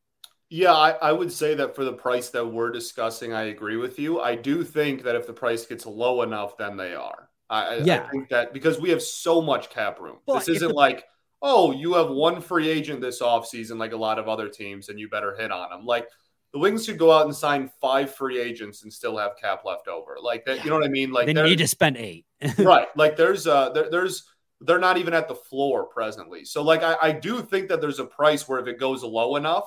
Yeah, 0.49 0.73
I, 0.73 0.91
I, 0.91 1.11
would 1.11 1.31
say 1.31 1.55
that 1.55 1.75
for 1.75 1.83
the 1.83 1.91
price 1.91 2.29
that 2.29 2.45
we're 2.45 2.71
discussing, 2.71 3.33
I 3.33 3.43
agree 3.43 3.75
with 3.75 3.99
you. 3.99 4.21
I 4.21 4.35
do 4.35 4.63
think 4.63 5.03
that 5.03 5.15
if 5.15 5.27
the 5.27 5.33
price 5.33 5.65
gets 5.65 5.85
low 5.85 6.21
enough, 6.21 6.57
then 6.57 6.77
they 6.77 6.95
are. 6.95 7.29
I, 7.49 7.77
yeah. 7.77 8.05
I 8.05 8.09
think 8.09 8.29
that 8.29 8.53
because 8.53 8.79
we 8.79 8.89
have 8.91 9.01
so 9.01 9.41
much 9.41 9.69
cap 9.69 9.99
room. 9.99 10.17
Well, 10.25 10.37
this 10.37 10.47
isn't 10.47 10.69
the, 10.69 10.73
like, 10.73 11.03
oh, 11.41 11.71
you 11.71 11.95
have 11.95 12.09
one 12.09 12.41
free 12.41 12.69
agent 12.69 13.01
this 13.01 13.21
offseason, 13.21 13.77
like 13.77 13.91
a 13.91 13.97
lot 13.97 14.19
of 14.19 14.29
other 14.29 14.47
teams, 14.47 14.87
and 14.89 14.97
you 14.97 15.09
better 15.09 15.35
hit 15.35 15.51
on 15.51 15.69
them. 15.69 15.85
Like, 15.85 16.07
the 16.53 16.59
Wings 16.59 16.85
could 16.85 16.97
go 16.97 17.11
out 17.11 17.25
and 17.25 17.35
sign 17.35 17.69
five 17.81 18.13
free 18.13 18.39
agents 18.39 18.83
and 18.83 18.91
still 18.91 19.17
have 19.17 19.31
cap 19.39 19.63
left 19.65 19.87
over. 19.87 20.17
Like 20.21 20.45
that, 20.45 20.63
you 20.63 20.69
know 20.69 20.77
what 20.77 20.85
I 20.85 20.89
mean? 20.89 21.11
Like 21.11 21.25
they 21.25 21.33
need 21.33 21.57
to 21.57 21.67
spend 21.67 21.97
eight. 21.97 22.25
right. 22.57 22.87
Like 22.95 23.17
there's 23.17 23.47
uh 23.47 23.69
there, 23.69 23.89
there's 23.89 24.23
they're 24.61 24.79
not 24.79 24.97
even 24.97 25.13
at 25.13 25.27
the 25.27 25.35
floor 25.35 25.85
presently. 25.85 26.45
So 26.45 26.63
like 26.63 26.83
I, 26.83 26.95
I 27.01 27.11
do 27.11 27.41
think 27.41 27.67
that 27.69 27.81
there's 27.81 27.99
a 27.99 28.05
price 28.05 28.47
where 28.47 28.59
if 28.59 28.67
it 28.67 28.79
goes 28.79 29.03
low 29.03 29.35
enough, 29.35 29.65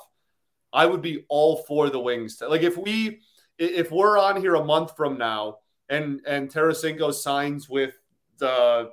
I 0.73 0.87
would 0.87 1.03
be 1.03 1.25
all 1.29 1.59
for 1.69 1.91
the 1.91 2.01
wings. 2.01 2.37
To, 2.37 2.49
like 2.49 2.63
if 2.63 2.77
we 2.77 3.21
if 3.59 3.91
we're 3.91 4.19
on 4.19 4.41
here 4.41 4.55
a 4.55 4.65
month 4.65 4.97
from 4.97 5.19
now 5.19 5.59
and 5.89 6.21
and 6.27 6.51
Tarasenko 6.51 7.13
signs 7.13 7.69
with 7.69 7.95
the 8.39 8.91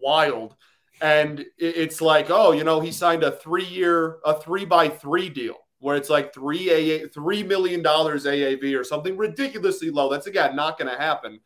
Wild 0.00 0.54
and 1.00 1.44
it's 1.58 2.00
like 2.00 2.26
oh 2.30 2.52
you 2.52 2.64
know 2.64 2.80
he 2.80 2.92
signed 2.92 3.24
a 3.24 3.32
three 3.32 3.64
year 3.64 4.18
a 4.24 4.40
three 4.40 4.64
by 4.64 4.88
three 4.88 5.28
deal 5.28 5.56
where 5.80 5.96
it's 5.96 6.10
like 6.10 6.34
three 6.34 6.70
a 6.70 7.08
three 7.08 7.42
million 7.42 7.82
dollars 7.82 8.24
AAV 8.24 8.78
or 8.78 8.84
something 8.84 9.16
ridiculously 9.16 9.90
low. 9.90 10.10
That's 10.10 10.26
again 10.26 10.56
not 10.56 10.78
going 10.78 10.90
to 10.90 10.98
happen. 10.98 11.40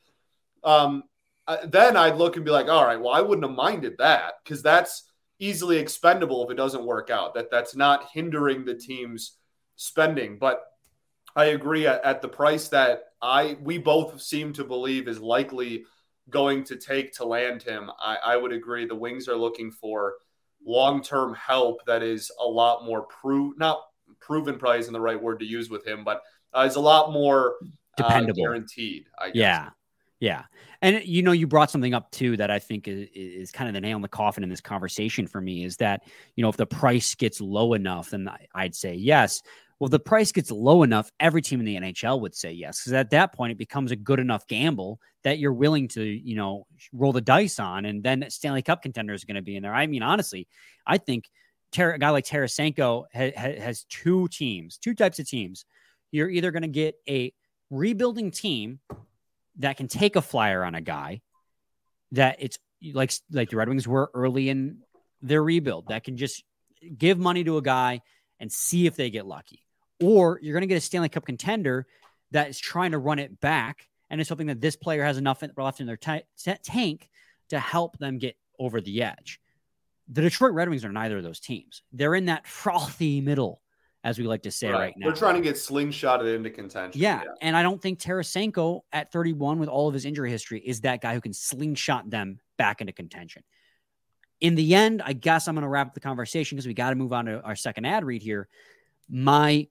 Um, 0.65 1.05
then 1.67 1.97
I'd 1.97 2.17
look 2.17 2.37
and 2.37 2.45
be 2.45 2.51
like, 2.51 2.69
all 2.69 2.85
right, 2.85 3.01
well, 3.01 3.13
I 3.13 3.21
wouldn't 3.21 3.47
have 3.47 3.57
minded 3.57 3.97
that 3.99 4.35
because 4.43 4.63
that's 4.63 5.05
easily 5.39 5.79
expendable 5.79 6.45
if 6.45 6.51
it 6.51 6.57
doesn't 6.57 6.87
work 6.87 7.11
out. 7.11 7.35
That 7.35 7.51
that's 7.51 7.77
not 7.77 8.09
hindering 8.13 8.65
the 8.65 8.75
team's 8.75 9.39
spending. 9.77 10.39
But 10.39 10.63
I 11.35 11.47
agree 11.47 11.87
at, 11.87 12.05
at 12.05 12.23
the 12.23 12.29
price 12.29 12.69
that 12.69 13.05
I 13.21 13.57
we 13.63 13.79
both 13.79 14.21
seem 14.21 14.53
to 14.55 14.65
believe 14.65 15.09
is 15.09 15.21
likely 15.21 15.85
going 16.31 16.65
to 16.65 16.77
take 16.77 17.13
to 17.15 17.25
land 17.25 17.63
him. 17.63 17.91
I, 18.01 18.17
I 18.25 18.37
would 18.37 18.53
agree. 18.53 18.87
The 18.87 18.95
Wings 18.95 19.29
are 19.29 19.37
looking 19.37 19.71
for 19.71 20.15
long 20.65 21.03
term 21.03 21.35
help 21.35 21.85
that 21.87 22.03
is 22.03 22.31
a 22.41 22.47
lot 22.47 22.85
more 22.85 23.03
prove 23.03 23.59
not 23.59 23.81
proven 24.21 24.59
probably 24.59 24.81
isn't 24.81 24.93
the 24.93 25.01
right 25.01 25.21
word 25.21 25.41
to 25.41 25.47
use 25.47 25.71
with 25.71 25.87
him, 25.87 26.05
but 26.05 26.23
uh, 26.55 26.61
is 26.69 26.77
a 26.77 26.81
lot 26.81 27.13
more 27.13 27.55
uh, 27.63 27.69
dependable, 27.97 28.43
guaranteed. 28.43 29.07
I 29.19 29.27
guess. 29.27 29.37
Yeah, 29.37 29.71
yeah. 30.23 30.45
And 30.83 31.03
you 31.05 31.21
know, 31.21 31.33
you 31.33 31.49
brought 31.49 31.73
something 31.73 31.95
up 31.95 32.13
too 32.13 32.37
that 32.37 32.49
I 32.49 32.61
think 32.61 32.87
is, 32.87 33.09
is 33.13 33.51
kind 33.51 33.67
of 33.67 33.75
the 33.75 33.81
nail 33.81 33.97
in 33.97 34.03
the 34.03 34.09
coffin 34.09 34.45
in 34.45 34.51
this 34.51 34.61
conversation 34.61 35.27
for 35.27 35.41
me 35.41 35.65
is 35.65 35.79
that, 35.79 36.05
you 36.37 36.43
know, 36.43 36.49
if 36.49 36.57
the 36.57 36.65
price 36.65 37.17
gets 37.17 37.41
low 37.41 37.75
enough, 37.75 38.11
then 38.11 38.31
I'd 38.55 38.77
say 38.77 38.95
yes. 38.95 39.43
Well, 39.81 39.89
the 39.89 39.99
price 39.99 40.31
gets 40.31 40.53
low 40.53 40.85
enough, 40.85 41.11
every 41.19 41.43
team 41.43 41.59
in 41.59 41.67
the 41.67 41.75
NHL 41.75 42.21
would 42.21 42.37
say 42.37 42.53
yes. 42.53 42.81
Because 42.81 42.93
at 42.93 43.11
that 43.11 43.35
point, 43.35 43.51
it 43.51 43.59
becomes 43.59 43.91
a 43.91 43.97
good 43.97 44.21
enough 44.21 44.47
gamble 44.47 45.01
that 45.25 45.41
you're 45.41 45.53
willing 45.53 45.89
to, 45.89 46.05
you 46.05 46.37
know, 46.37 46.69
roll 46.93 47.13
the 47.13 47.21
dice 47.21 47.59
on. 47.59 47.85
And 47.85 48.01
then 48.01 48.25
Stanley 48.29 48.63
Cup 48.63 48.81
contenders 48.81 49.25
are 49.25 49.27
going 49.27 49.35
to 49.35 49.43
be 49.43 49.57
in 49.57 49.65
there. 49.65 49.75
I 49.75 49.89
mean, 49.89 50.05
honestly, 50.05 50.47
I 50.87 50.99
think 50.99 51.25
a 51.77 51.99
guy 51.99 52.11
like 52.11 52.27
Tarasenko 52.27 53.07
ha- 53.13 53.33
ha- 53.37 53.61
has 53.61 53.87
two 53.89 54.29
teams, 54.29 54.79
two 54.79 54.95
types 54.95 55.19
of 55.19 55.29
teams. 55.29 55.65
You're 56.13 56.31
either 56.31 56.53
going 56.53 56.63
to 56.63 56.69
get 56.69 56.95
a 57.09 57.33
rebuilding 57.71 58.31
team 58.31 58.79
that 59.59 59.77
can 59.77 59.89
take 59.89 60.17
a 60.17 60.23
flyer 60.23 60.65
on 60.65 60.75
a 60.75 60.81
guy 60.81 61.21
that 62.13 62.37
it's 62.41 62.59
like 62.93 63.13
like 63.31 63.51
the 63.51 63.57
Red 63.57 63.69
Wings 63.69 63.87
were 63.87 64.11
early 64.15 64.49
in 64.49 64.79
their 65.21 65.43
rebuild 65.43 65.89
that 65.89 66.05
can 66.05 66.17
just 66.17 66.43
give 66.99 67.19
money 67.19 67.45
to 67.45 67.57
a 67.57 67.63
guy 67.63 68.01
and 68.41 68.51
see 68.51 68.87
if 68.87 68.97
they 68.97 69.11
get 69.11 69.27
lucky. 69.27 69.65
Or 70.03 70.39
you're 70.43 70.53
going 70.53 70.63
to 70.63 70.67
get 70.67 70.79
a 70.79 70.81
Stanley 70.81 71.09
Cup 71.09 71.25
contender 71.25 71.87
that 72.33 72.49
is 72.49 72.59
trying 72.59 72.91
to 72.91 72.99
run 72.99 73.19
it 73.19 73.41
back 73.41 73.89
and 74.11 74.21
is 74.21 74.29
hoping 74.29 74.49
that 74.49 74.61
this 74.61 74.75
player 74.75 75.05
has 75.05 75.17
enough 75.17 75.43
left 75.57 75.81
in 75.81 75.87
their 75.87 75.97
t- 75.97 76.23
tank 76.65 77.09
to 77.51 77.59
help 77.59 77.99
them 77.99 78.19
get 78.19 78.37
over 78.59 78.81
the 78.81 79.03
edge. 79.03 79.41
The 80.09 80.23
Detroit 80.23 80.53
Red 80.53 80.69
Wings 80.69 80.85
are 80.85 80.93
neither 80.93 81.19
of 81.19 81.23
those 81.23 81.41
teams. 81.41 81.83
They're 81.93 82.15
in 82.15 82.27
that 82.27 82.47
frothy 82.47 83.21
middle 83.21 83.63
as 84.05 84.19
we 84.19 84.25
like 84.25 84.43
to 84.43 84.51
say 84.51 84.69
right, 84.69 84.79
right 84.79 84.95
now. 84.97 85.07
They're 85.07 85.17
trying 85.17 85.37
to 85.37 85.41
get 85.41 85.55
slingshotted 85.57 86.35
into 86.35 86.51
contention. 86.51 87.01
Yeah, 87.01 87.23
yeah, 87.25 87.31
And 87.41 87.57
I 87.57 87.63
don't 87.63 87.81
think 87.81 88.01
Tarasenko 88.01 88.81
at 88.93 89.13
31 89.13 89.59
with 89.59 89.69
all 89.69 89.89
of 89.89 89.95
his 89.95 90.05
injury 90.05 90.31
history 90.31 90.61
is 90.61 90.81
that 90.81 91.01
guy 91.01 91.15
who 91.15 91.21
can 91.21 91.33
slingshot 91.33 92.11
them 92.11 92.41
back 92.59 92.81
into 92.81 92.93
contention. 92.93 93.43
In 94.41 94.57
the 94.57 94.75
end, 94.75 95.03
I 95.05 95.13
guess 95.13 95.47
I'm 95.47 95.55
going 95.55 95.63
to 95.63 95.69
wrap 95.69 95.89
up 95.89 95.95
the 95.95 96.01
conversation 96.01 96.57
because 96.57 96.67
we 96.67 96.75
got 96.75 96.91
to 96.91 96.97
move 96.97 97.13
on 97.13 97.27
to 97.27 97.41
our 97.43 97.55
second 97.55 97.85
ad 97.85 98.05
read 98.05 98.23
here. 98.23 98.49
My 99.09 99.69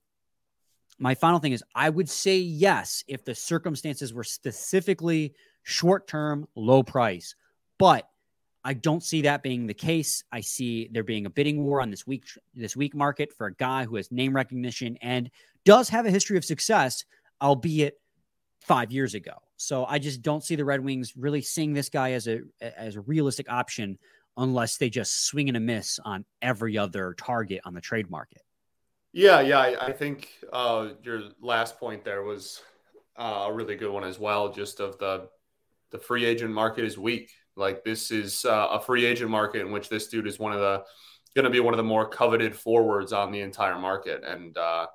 my 0.97 1.15
final 1.15 1.39
thing 1.39 1.51
is 1.51 1.63
I 1.75 1.89
would 1.89 2.09
say 2.09 2.37
yes 2.37 3.03
if 3.07 3.25
the 3.25 3.35
circumstances 3.35 4.13
were 4.13 4.23
specifically 4.23 5.33
short 5.63 6.07
term, 6.07 6.47
low 6.55 6.83
price. 6.83 7.35
But 7.79 8.07
I 8.63 8.73
don't 8.73 9.03
see 9.03 9.23
that 9.23 9.43
being 9.43 9.65
the 9.65 9.73
case. 9.73 10.23
I 10.31 10.41
see 10.41 10.89
there 10.91 11.03
being 11.03 11.25
a 11.25 11.29
bidding 11.29 11.63
war 11.63 11.81
on 11.81 11.89
this 11.89 12.05
week 12.05 12.25
this 12.53 12.75
week 12.75 12.95
market 12.95 13.33
for 13.33 13.47
a 13.47 13.53
guy 13.55 13.85
who 13.85 13.95
has 13.95 14.11
name 14.11 14.35
recognition 14.35 14.97
and 15.01 15.31
does 15.65 15.89
have 15.89 16.05
a 16.05 16.11
history 16.11 16.37
of 16.37 16.45
success, 16.45 17.05
albeit 17.41 17.99
five 18.61 18.91
years 18.91 19.15
ago. 19.15 19.33
So 19.57 19.85
I 19.85 19.99
just 19.99 20.21
don't 20.21 20.43
see 20.43 20.55
the 20.55 20.65
Red 20.65 20.83
Wings 20.83 21.13
really 21.17 21.41
seeing 21.41 21.73
this 21.73 21.89
guy 21.89 22.11
as 22.11 22.27
a 22.27 22.41
as 22.61 22.95
a 22.95 23.01
realistic 23.01 23.51
option 23.51 23.97
unless 24.37 24.77
they 24.77 24.89
just 24.89 25.25
swing 25.25 25.49
and 25.49 25.57
a 25.57 25.59
miss 25.59 25.99
on 26.05 26.25
every 26.41 26.77
other 26.77 27.13
target 27.17 27.61
on 27.65 27.73
the 27.73 27.81
trade 27.81 28.09
market. 28.09 28.41
Yeah, 29.13 29.41
yeah, 29.41 29.59
I, 29.59 29.87
I 29.87 29.91
think 29.91 30.29
uh, 30.53 30.89
your 31.03 31.23
last 31.41 31.77
point 31.77 32.05
there 32.05 32.23
was 32.23 32.61
uh, 33.17 33.45
a 33.47 33.53
really 33.53 33.75
good 33.75 33.91
one 33.91 34.05
as 34.05 34.19
well. 34.19 34.53
Just 34.53 34.79
of 34.79 34.97
the 34.99 35.29
the 35.91 35.99
free 35.99 36.25
agent 36.25 36.53
market 36.53 36.85
is 36.85 36.97
weak. 36.97 37.31
Like 37.55 37.83
this 37.83 38.11
is 38.11 38.45
uh, 38.45 38.69
a 38.71 38.79
free 38.79 39.05
agent 39.05 39.29
market 39.29 39.61
in 39.61 39.71
which 39.71 39.89
this 39.89 40.07
dude 40.07 40.27
is 40.27 40.39
one 40.39 40.53
of 40.53 40.59
the 40.59 40.83
going 41.35 41.45
to 41.45 41.49
be 41.49 41.59
one 41.59 41.73
of 41.73 41.77
the 41.77 41.83
more 41.83 42.07
coveted 42.09 42.55
forwards 42.55 43.13
on 43.13 43.31
the 43.31 43.39
entire 43.39 43.79
market, 43.79 44.23
and 44.23 44.57
uh, 44.57 44.87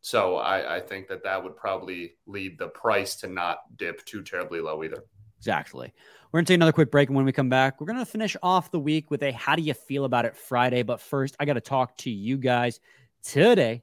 so 0.00 0.36
I, 0.36 0.76
I 0.76 0.80
think 0.80 1.08
that 1.08 1.24
that 1.24 1.42
would 1.42 1.56
probably 1.56 2.14
lead 2.26 2.58
the 2.58 2.68
price 2.68 3.16
to 3.16 3.28
not 3.28 3.58
dip 3.76 4.04
too 4.04 4.22
terribly 4.22 4.60
low 4.60 4.82
either. 4.82 5.04
Exactly. 5.38 5.92
We're 6.30 6.38
going 6.38 6.46
to 6.46 6.52
take 6.52 6.56
another 6.56 6.72
quick 6.72 6.90
break. 6.90 7.08
And 7.08 7.16
when 7.16 7.24
we 7.24 7.32
come 7.32 7.48
back, 7.48 7.80
we're 7.80 7.86
going 7.86 7.98
to 7.98 8.06
finish 8.06 8.36
off 8.42 8.70
the 8.70 8.78
week 8.78 9.10
with 9.10 9.22
a 9.22 9.32
how 9.32 9.56
do 9.56 9.62
you 9.62 9.74
feel 9.74 10.04
about 10.04 10.24
it 10.24 10.36
Friday. 10.36 10.82
But 10.82 11.00
first, 11.00 11.36
I 11.40 11.44
got 11.44 11.54
to 11.54 11.60
talk 11.60 11.96
to 11.98 12.10
you 12.10 12.36
guys 12.36 12.80
today 13.22 13.82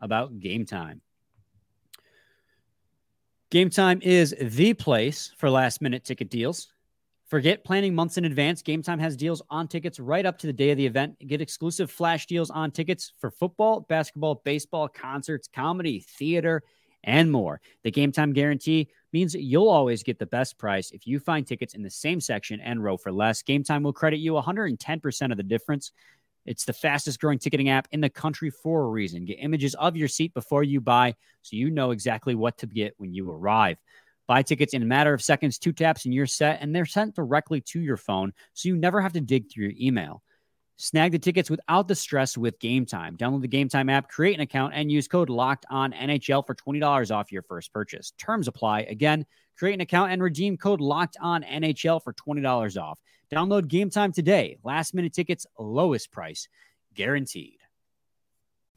about 0.00 0.38
gametime. 0.38 1.00
Game 3.50 3.68
time 3.68 4.00
is 4.02 4.34
the 4.40 4.74
place 4.74 5.32
for 5.36 5.50
last 5.50 5.82
minute 5.82 6.04
ticket 6.04 6.30
deals. 6.30 6.72
Forget 7.30 7.62
planning 7.62 7.94
months 7.94 8.18
in 8.18 8.24
advance. 8.24 8.60
Gametime 8.60 8.98
has 8.98 9.16
deals 9.16 9.40
on 9.50 9.68
tickets 9.68 10.00
right 10.00 10.26
up 10.26 10.36
to 10.38 10.48
the 10.48 10.52
day 10.52 10.72
of 10.72 10.76
the 10.76 10.86
event. 10.86 11.16
Get 11.24 11.40
exclusive 11.40 11.88
flash 11.88 12.26
deals 12.26 12.50
on 12.50 12.72
tickets 12.72 13.12
for 13.20 13.30
football, 13.30 13.86
basketball, 13.88 14.42
baseball, 14.44 14.88
concerts, 14.88 15.48
comedy, 15.54 16.00
theater, 16.00 16.64
and 17.04 17.30
more. 17.30 17.60
The 17.84 17.92
Gametime 17.92 18.34
guarantee 18.34 18.88
means 19.12 19.36
you'll 19.36 19.68
always 19.68 20.02
get 20.02 20.18
the 20.18 20.26
best 20.26 20.58
price 20.58 20.90
if 20.90 21.06
you 21.06 21.20
find 21.20 21.46
tickets 21.46 21.74
in 21.74 21.84
the 21.84 21.90
same 21.90 22.20
section 22.20 22.58
and 22.58 22.82
row 22.82 22.96
for 22.96 23.12
less. 23.12 23.44
Gametime 23.44 23.84
will 23.84 23.92
credit 23.92 24.18
you 24.18 24.32
110% 24.32 25.30
of 25.30 25.36
the 25.36 25.44
difference. 25.44 25.92
It's 26.46 26.64
the 26.64 26.72
fastest 26.72 27.20
growing 27.20 27.38
ticketing 27.38 27.68
app 27.68 27.86
in 27.92 28.00
the 28.00 28.10
country 28.10 28.50
for 28.50 28.82
a 28.82 28.88
reason. 28.88 29.24
Get 29.24 29.38
images 29.40 29.76
of 29.76 29.96
your 29.96 30.08
seat 30.08 30.34
before 30.34 30.64
you 30.64 30.80
buy 30.80 31.14
so 31.42 31.54
you 31.54 31.70
know 31.70 31.92
exactly 31.92 32.34
what 32.34 32.58
to 32.58 32.66
get 32.66 32.94
when 32.96 33.14
you 33.14 33.30
arrive. 33.30 33.78
Buy 34.30 34.42
tickets 34.42 34.74
in 34.74 34.82
a 34.84 34.86
matter 34.86 35.12
of 35.12 35.20
seconds, 35.20 35.58
two 35.58 35.72
taps, 35.72 36.04
and 36.04 36.14
you're 36.14 36.24
set, 36.24 36.62
and 36.62 36.72
they're 36.72 36.86
sent 36.86 37.16
directly 37.16 37.60
to 37.62 37.80
your 37.80 37.96
phone, 37.96 38.32
so 38.54 38.68
you 38.68 38.76
never 38.76 39.00
have 39.00 39.12
to 39.14 39.20
dig 39.20 39.50
through 39.50 39.64
your 39.64 39.72
email. 39.76 40.22
Snag 40.76 41.10
the 41.10 41.18
tickets 41.18 41.50
without 41.50 41.88
the 41.88 41.96
stress 41.96 42.38
with 42.38 42.56
Gametime. 42.60 43.16
Download 43.16 43.40
the 43.40 43.48
Gametime 43.48 43.90
app, 43.90 44.08
create 44.08 44.36
an 44.36 44.40
account, 44.40 44.72
and 44.72 44.88
use 44.88 45.08
code 45.08 45.30
Locked 45.30 45.66
On 45.68 45.90
NHL 45.90 46.46
for 46.46 46.54
twenty 46.54 46.78
dollars 46.78 47.10
off 47.10 47.32
your 47.32 47.42
first 47.42 47.72
purchase. 47.72 48.12
Terms 48.18 48.46
apply. 48.46 48.82
Again, 48.82 49.26
create 49.58 49.74
an 49.74 49.80
account 49.80 50.12
and 50.12 50.22
redeem 50.22 50.56
code 50.56 50.80
Locked 50.80 51.16
On 51.20 51.42
NHL 51.42 52.00
for 52.00 52.12
twenty 52.12 52.40
dollars 52.40 52.76
off. 52.76 53.00
Download 53.32 53.64
Gametime 53.64 54.14
today. 54.14 54.58
Last 54.62 54.94
minute 54.94 55.12
tickets, 55.12 55.44
lowest 55.58 56.12
price, 56.12 56.46
guaranteed. 56.94 57.58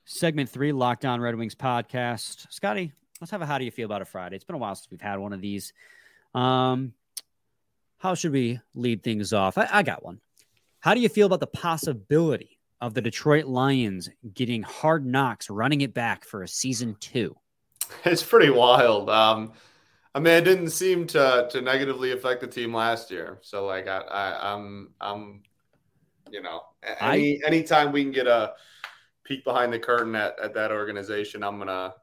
Segment 0.06 0.48
three, 0.48 0.72
Locked 0.74 1.06
On 1.06 1.20
Red 1.20 1.38
Wings 1.38 1.56
podcast. 1.56 2.46
Scotty, 2.54 2.92
let's 3.20 3.32
have 3.32 3.42
a 3.42 3.48
how 3.48 3.58
do 3.58 3.66
you 3.66 3.72
feel 3.72 3.88
about 3.88 4.04
a 4.04 4.06
Friday? 4.06 4.36
It's 4.36 4.46
been 4.46 4.58
a 4.58 4.60
while 4.60 4.76
since 4.76 4.92
we've 4.92 5.02
had 5.02 5.18
one 5.18 5.34
of 5.34 5.42
these. 5.42 5.74
Um, 6.36 6.94
how 7.98 8.14
should 8.14 8.34
we 8.34 8.60
lead 8.76 9.02
things 9.02 9.34
off? 9.34 9.58
I, 9.58 9.68
I 9.72 9.82
got 9.82 10.04
one. 10.04 10.22
How 10.82 10.94
do 10.94 11.00
you 11.00 11.10
feel 11.10 11.26
about 11.26 11.40
the 11.40 11.48
possibility 11.48 12.60
of 12.80 12.94
the 12.94 13.02
Detroit 13.02 13.46
Lions 13.46 14.08
getting 14.36 14.62
hard 14.62 15.04
knocks, 15.04 15.50
running 15.50 15.82
it 15.82 15.96
back 15.96 16.26
for 16.26 16.44
a 16.44 16.48
season 16.48 16.96
two? 17.00 17.36
It's 18.06 18.22
pretty 18.22 18.52
wild. 18.52 19.10
Um, 19.10 19.54
I 20.14 20.20
mean, 20.20 20.34
it 20.34 20.44
didn't 20.44 20.72
seem 20.72 21.08
to 21.08 21.48
to 21.52 21.62
negatively 21.62 22.12
affect 22.12 22.42
the 22.42 22.48
team 22.48 22.74
last 22.74 23.12
year. 23.12 23.40
So 23.42 23.66
like, 23.66 23.88
I, 23.88 24.00
I 24.00 24.54
I'm 24.54 24.94
I'm, 25.00 25.44
you 26.30 26.42
know, 26.42 26.62
any 27.00 27.42
I, 27.44 27.48
anytime 27.48 27.92
we 27.92 28.04
can 28.04 28.12
get 28.12 28.28
a 28.28 28.54
peek 29.24 29.44
behind 29.44 29.72
the 29.72 29.80
curtain 29.80 30.16
at, 30.16 30.38
at 30.40 30.54
that 30.56 30.72
organization, 30.72 31.44
I'm 31.44 31.58
gonna 31.58 31.94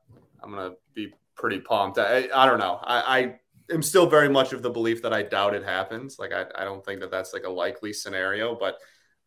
I'm 0.42 0.50
gonna 0.50 0.74
be 0.94 1.12
pretty 1.34 1.60
pumped. 1.60 1.98
I, 1.98 2.28
I 2.34 2.46
don't 2.46 2.58
know. 2.58 2.80
I, 2.82 3.18
I 3.18 3.34
am 3.72 3.82
still 3.82 4.08
very 4.08 4.28
much 4.28 4.52
of 4.52 4.62
the 4.62 4.70
belief 4.70 5.02
that 5.02 5.12
I 5.12 5.22
doubt 5.22 5.54
it 5.54 5.64
happens. 5.64 6.18
Like 6.18 6.32
I, 6.32 6.46
I 6.54 6.64
don't 6.64 6.84
think 6.84 7.00
that 7.00 7.10
that's 7.10 7.32
like 7.34 7.44
a 7.44 7.50
likely 7.50 7.92
scenario, 7.92 8.54
but 8.54 8.78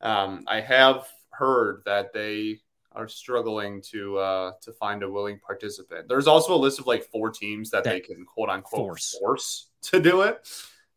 um, 0.02 0.44
I 0.48 0.60
have 0.62 1.08
heard 1.30 1.84
that 1.86 2.14
they 2.14 2.60
are 2.94 3.08
struggling 3.08 3.82
to 3.92 4.18
uh, 4.18 4.52
to 4.62 4.74
find 4.74 5.04
a 5.04 5.10
willing 5.10 5.40
participant. 5.40 6.08
There's 6.08 6.28
also 6.28 6.56
a 6.56 6.58
list 6.58 6.80
of 6.80 6.88
like 6.88 7.04
four 7.04 7.30
teams 7.30 7.70
that, 7.72 7.84
that 7.84 7.90
they 7.92 8.00
can 8.00 8.26
quote 8.26 8.50
unquote 8.50 8.88
force. 8.88 9.18
force 9.20 9.70
to 9.84 10.00
do 10.00 10.22
it, 10.22 10.48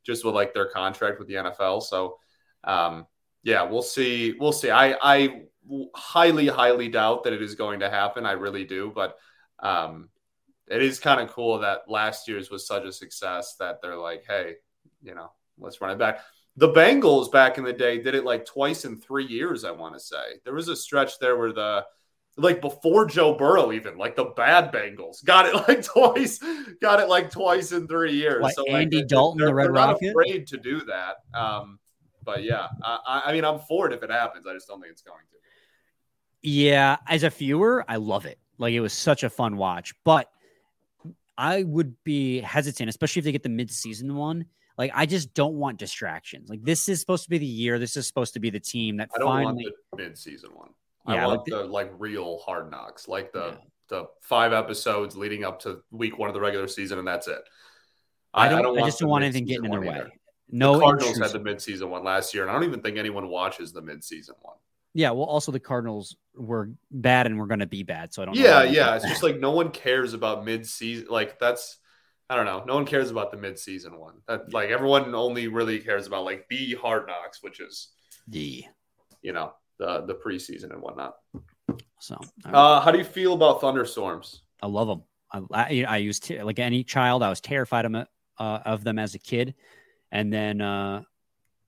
just 0.02 0.24
with 0.24 0.34
like 0.34 0.54
their 0.54 0.68
contract 0.68 1.18
with 1.18 1.28
the 1.28 1.34
NFL. 1.34 1.82
So 1.82 2.18
um, 2.64 3.06
yeah, 3.42 3.62
we'll 3.62 3.82
see. 3.82 4.34
We'll 4.38 4.52
see. 4.52 4.70
I 4.70 4.96
I 5.02 5.42
highly 5.94 6.48
highly 6.48 6.88
doubt 6.88 7.24
that 7.24 7.32
it 7.32 7.42
is 7.42 7.54
going 7.54 7.80
to 7.80 7.90
happen. 7.90 8.26
I 8.26 8.32
really 8.32 8.64
do, 8.64 8.92
but 8.94 9.16
um, 9.60 10.08
it 10.66 10.82
is 10.82 10.98
kind 10.98 11.20
of 11.20 11.30
cool 11.30 11.58
that 11.58 11.82
last 11.88 12.26
year's 12.26 12.50
was 12.50 12.66
such 12.66 12.84
a 12.84 12.92
success 12.92 13.56
that 13.60 13.80
they're 13.82 13.96
like, 13.96 14.24
hey, 14.26 14.54
you 15.02 15.14
know, 15.14 15.30
let's 15.58 15.80
run 15.80 15.90
it 15.90 15.98
back. 15.98 16.20
The 16.56 16.68
Bengals 16.68 17.32
back 17.32 17.58
in 17.58 17.64
the 17.64 17.72
day 17.72 18.00
did 18.00 18.14
it 18.14 18.24
like 18.24 18.46
twice 18.46 18.84
in 18.84 18.96
three 18.96 19.26
years, 19.26 19.64
I 19.64 19.72
want 19.72 19.94
to 19.94 20.00
say. 20.00 20.38
There 20.44 20.54
was 20.54 20.68
a 20.68 20.76
stretch 20.76 21.18
there 21.18 21.36
where 21.36 21.52
the 21.52 21.84
like 22.36 22.60
before 22.60 23.06
Joe 23.06 23.34
Burrow, 23.34 23.72
even 23.72 23.96
like 23.96 24.16
the 24.16 24.26
bad 24.36 24.72
Bengals 24.72 25.24
got 25.24 25.46
it 25.46 25.54
like 25.68 25.84
twice, 25.84 26.40
got 26.80 27.00
it 27.00 27.08
like 27.08 27.30
twice 27.30 27.72
in 27.72 27.86
three 27.86 28.14
years. 28.14 28.42
Like 28.42 28.54
so 28.54 28.66
Andy 28.66 28.98
like, 28.98 29.08
Dalton, 29.08 29.44
the 29.44 29.54
Red 29.54 29.70
Rocket, 29.70 30.10
afraid 30.10 30.46
to 30.48 30.56
do 30.56 30.82
that. 30.84 31.16
Um, 31.38 31.78
but 32.24 32.42
yeah, 32.42 32.68
I, 32.82 33.22
I 33.26 33.32
mean, 33.32 33.44
I'm 33.44 33.58
for 33.60 33.86
it 33.86 33.92
if 33.92 34.02
it 34.02 34.10
happens. 34.10 34.46
I 34.46 34.54
just 34.54 34.68
don't 34.68 34.80
think 34.80 34.92
it's 34.92 35.02
going 35.02 35.18
to. 35.18 35.36
Yeah, 36.42 36.98
as 37.08 37.22
a 37.22 37.30
viewer, 37.30 37.84
I 37.88 37.96
love 37.96 38.26
it. 38.26 38.38
Like 38.58 38.74
it 38.74 38.80
was 38.80 38.92
such 38.92 39.22
a 39.22 39.30
fun 39.30 39.56
watch, 39.56 39.94
but 40.04 40.28
I 41.36 41.62
would 41.64 41.96
be 42.04 42.40
hesitant, 42.40 42.88
especially 42.88 43.20
if 43.20 43.24
they 43.24 43.32
get 43.32 43.42
the 43.42 43.48
mid-season 43.48 44.14
one. 44.14 44.46
Like 44.76 44.90
I 44.94 45.06
just 45.06 45.34
don't 45.34 45.54
want 45.54 45.78
distractions. 45.78 46.48
Like 46.48 46.62
this 46.62 46.88
is 46.88 47.00
supposed 47.00 47.24
to 47.24 47.30
be 47.30 47.38
the 47.38 47.46
year. 47.46 47.78
This 47.78 47.96
is 47.96 48.06
supposed 48.06 48.34
to 48.34 48.40
be 48.40 48.50
the 48.50 48.60
team 48.60 48.96
that 48.98 49.10
I 49.14 49.18
don't 49.18 49.28
finally... 49.28 49.64
want 49.64 49.74
the 49.92 50.02
mid-season 50.02 50.50
one. 50.54 50.70
Yeah, 51.08 51.24
I 51.24 51.26
want 51.26 51.38
like 51.38 51.46
the, 51.46 51.58
the, 51.58 51.64
like 51.64 51.92
real 51.98 52.38
hard 52.38 52.70
knocks, 52.70 53.08
like 53.08 53.32
the 53.32 53.46
yeah. 53.46 53.56
the 53.88 54.06
five 54.22 54.52
episodes 54.52 55.16
leading 55.16 55.44
up 55.44 55.60
to 55.60 55.82
week 55.90 56.18
one 56.18 56.28
of 56.28 56.34
the 56.34 56.40
regular 56.40 56.66
season, 56.66 56.98
and 56.98 57.06
that's 57.06 57.28
it. 57.28 57.42
I, 58.32 58.48
don't. 58.48 58.58
I, 58.58 58.62
don't 58.62 58.78
I 58.82 58.86
just 58.86 58.98
don't 58.98 59.10
want 59.10 59.22
anything 59.22 59.44
getting 59.44 59.66
in 59.66 59.70
their 59.70 59.80
way. 59.80 59.88
Either. 59.90 60.10
No, 60.50 60.74
the 60.74 60.80
Cardinals 60.80 61.16
intrusive. 61.16 61.44
had 61.44 61.44
the 61.44 61.50
midseason 61.50 61.88
one 61.88 62.04
last 62.04 62.34
year, 62.34 62.42
and 62.42 62.50
I 62.50 62.54
don't 62.54 62.64
even 62.64 62.80
think 62.80 62.96
anyone 62.96 63.28
watches 63.28 63.72
the 63.72 63.82
midseason 63.82 64.32
one. 64.40 64.56
Yeah, 64.92 65.10
well, 65.10 65.24
also 65.24 65.50
the 65.50 65.60
Cardinals 65.60 66.16
were 66.36 66.70
bad 66.90 67.26
and 67.26 67.38
we're 67.38 67.46
going 67.46 67.60
to 67.60 67.66
be 67.66 67.82
bad, 67.82 68.14
so 68.14 68.22
I 68.22 68.24
don't. 68.26 68.36
Yeah, 68.36 68.62
yeah, 68.62 68.94
it's 68.94 69.04
just 69.04 69.22
like 69.22 69.40
no 69.40 69.50
one 69.50 69.70
cares 69.70 70.14
about 70.14 70.44
mid-season. 70.44 71.08
Like 71.10 71.38
that's, 71.38 71.78
I 72.30 72.36
don't 72.36 72.46
know, 72.46 72.64
no 72.66 72.74
one 72.74 72.86
cares 72.86 73.10
about 73.10 73.30
the 73.30 73.36
mid-season 73.36 73.98
one. 73.98 74.14
That 74.28 74.52
like 74.52 74.70
everyone 74.70 75.14
only 75.14 75.48
really 75.48 75.78
cares 75.78 76.06
about 76.06 76.24
like 76.24 76.46
the 76.48 76.74
Hard 76.74 77.06
Knocks, 77.06 77.42
which 77.42 77.60
is 77.60 77.88
the, 78.28 78.64
you 79.22 79.32
know, 79.32 79.52
the 79.78 80.04
the 80.06 80.14
preseason 80.14 80.70
and 80.72 80.80
whatnot. 80.80 81.16
So, 82.00 82.18
uh, 82.44 82.80
how 82.80 82.90
do 82.90 82.98
you 82.98 83.04
feel 83.04 83.34
about 83.34 83.60
thunderstorms? 83.60 84.42
I 84.62 84.66
love 84.66 84.88
them. 84.88 85.02
I, 85.32 85.42
I, 85.52 85.84
I 85.88 85.96
used 85.98 86.24
to 86.24 86.44
like 86.44 86.58
any 86.58 86.84
child. 86.84 87.22
I 87.22 87.28
was 87.28 87.40
terrified 87.40 87.84
of 87.84 87.92
them, 87.92 88.06
uh, 88.38 88.58
of 88.64 88.84
them 88.84 88.98
as 88.98 89.14
a 89.14 89.18
kid, 89.18 89.54
and 90.12 90.32
then 90.32 90.60
uh, 90.60 91.02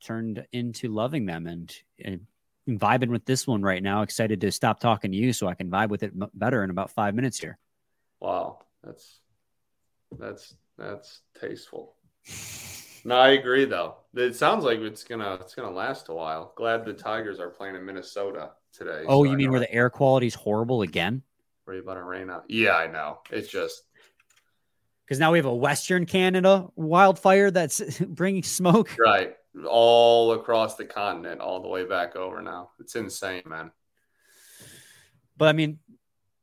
turned 0.02 0.46
into 0.52 0.88
loving 0.88 1.26
them 1.26 1.46
and, 1.46 1.74
and 2.02 2.26
vibing 2.68 3.08
with 3.08 3.24
this 3.24 3.46
one 3.46 3.62
right 3.62 3.82
now. 3.82 4.02
Excited 4.02 4.40
to 4.40 4.52
stop 4.52 4.80
talking 4.80 5.10
to 5.12 5.16
you 5.16 5.32
so 5.32 5.48
I 5.48 5.54
can 5.54 5.70
vibe 5.70 5.88
with 5.88 6.02
it 6.02 6.12
better 6.34 6.64
in 6.64 6.70
about 6.70 6.90
five 6.90 7.14
minutes 7.14 7.38
here. 7.38 7.58
Wow, 8.20 8.60
that's 8.82 9.20
that's 10.18 10.54
that's 10.78 11.20
tasteful. 11.40 11.94
no, 13.04 13.16
I 13.16 13.30
agree 13.30 13.64
though. 13.64 13.96
It 14.14 14.36
sounds 14.36 14.64
like 14.64 14.78
it's 14.80 15.04
gonna 15.04 15.34
it's 15.34 15.54
gonna 15.54 15.70
last 15.70 16.08
a 16.08 16.14
while. 16.14 16.52
Glad 16.56 16.84
the 16.84 16.92
Tigers 16.92 17.40
are 17.40 17.50
playing 17.50 17.76
in 17.76 17.84
Minnesota 17.84 18.50
today. 18.72 19.04
Oh, 19.06 19.20
so 19.20 19.24
you 19.24 19.32
I 19.32 19.36
mean 19.36 19.50
where 19.50 19.60
the 19.60 19.72
air 19.72 19.90
quality 19.90 20.26
is 20.26 20.34
horrible 20.34 20.82
again? 20.82 21.22
Worry 21.66 21.80
about 21.80 21.96
it 21.96 22.00
rain 22.00 22.30
out. 22.30 22.44
Yeah, 22.48 22.76
I 22.76 22.86
know. 22.86 23.18
It's 23.30 23.48
just 23.48 23.82
because 25.04 25.18
now 25.18 25.32
we 25.32 25.38
have 25.38 25.46
a 25.46 25.54
Western 25.54 26.06
Canada 26.06 26.66
wildfire 26.76 27.50
that's 27.50 27.98
bringing 28.00 28.42
smoke. 28.42 28.96
Right 28.98 29.36
all 29.64 30.32
across 30.32 30.76
the 30.76 30.84
continent, 30.84 31.40
all 31.40 31.60
the 31.60 31.68
way 31.68 31.84
back 31.84 32.16
over 32.16 32.42
now. 32.42 32.70
It's 32.78 32.94
insane, 32.94 33.42
man. 33.46 33.70
But 35.36 35.48
I 35.48 35.52
mean, 35.52 35.78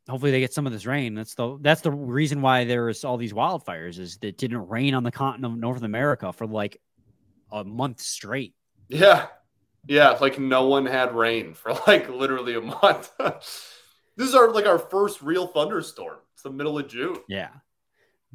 hopefully 0.09 0.31
they 0.31 0.39
get 0.39 0.53
some 0.53 0.65
of 0.65 0.73
this 0.73 0.85
rain. 0.85 1.15
That's 1.15 1.35
the 1.35 1.57
that's 1.61 1.81
the 1.81 1.91
reason 1.91 2.41
why 2.41 2.65
there's 2.65 3.03
all 3.03 3.17
these 3.17 3.33
wildfires 3.33 3.99
is 3.99 4.17
that 4.17 4.27
it 4.27 4.37
didn't 4.37 4.67
rain 4.67 4.93
on 4.93 5.03
the 5.03 5.11
continent 5.11 5.53
of 5.53 5.59
North 5.59 5.83
America 5.83 6.33
for 6.33 6.47
like 6.47 6.79
a 7.51 7.63
month 7.63 8.01
straight. 8.01 8.53
Yeah. 8.87 9.27
Yeah, 9.85 10.11
like 10.21 10.39
no 10.39 10.67
one 10.67 10.85
had 10.85 11.13
rain 11.13 11.53
for 11.53 11.73
like 11.87 12.09
literally 12.09 12.55
a 12.55 12.61
month. 12.61 13.11
this 13.19 14.27
is 14.27 14.35
our 14.35 14.51
like 14.51 14.65
our 14.65 14.79
first 14.79 15.21
real 15.21 15.47
thunderstorm. 15.47 16.19
It's 16.33 16.43
the 16.43 16.51
middle 16.51 16.77
of 16.79 16.87
June. 16.87 17.17
Yeah. 17.27 17.49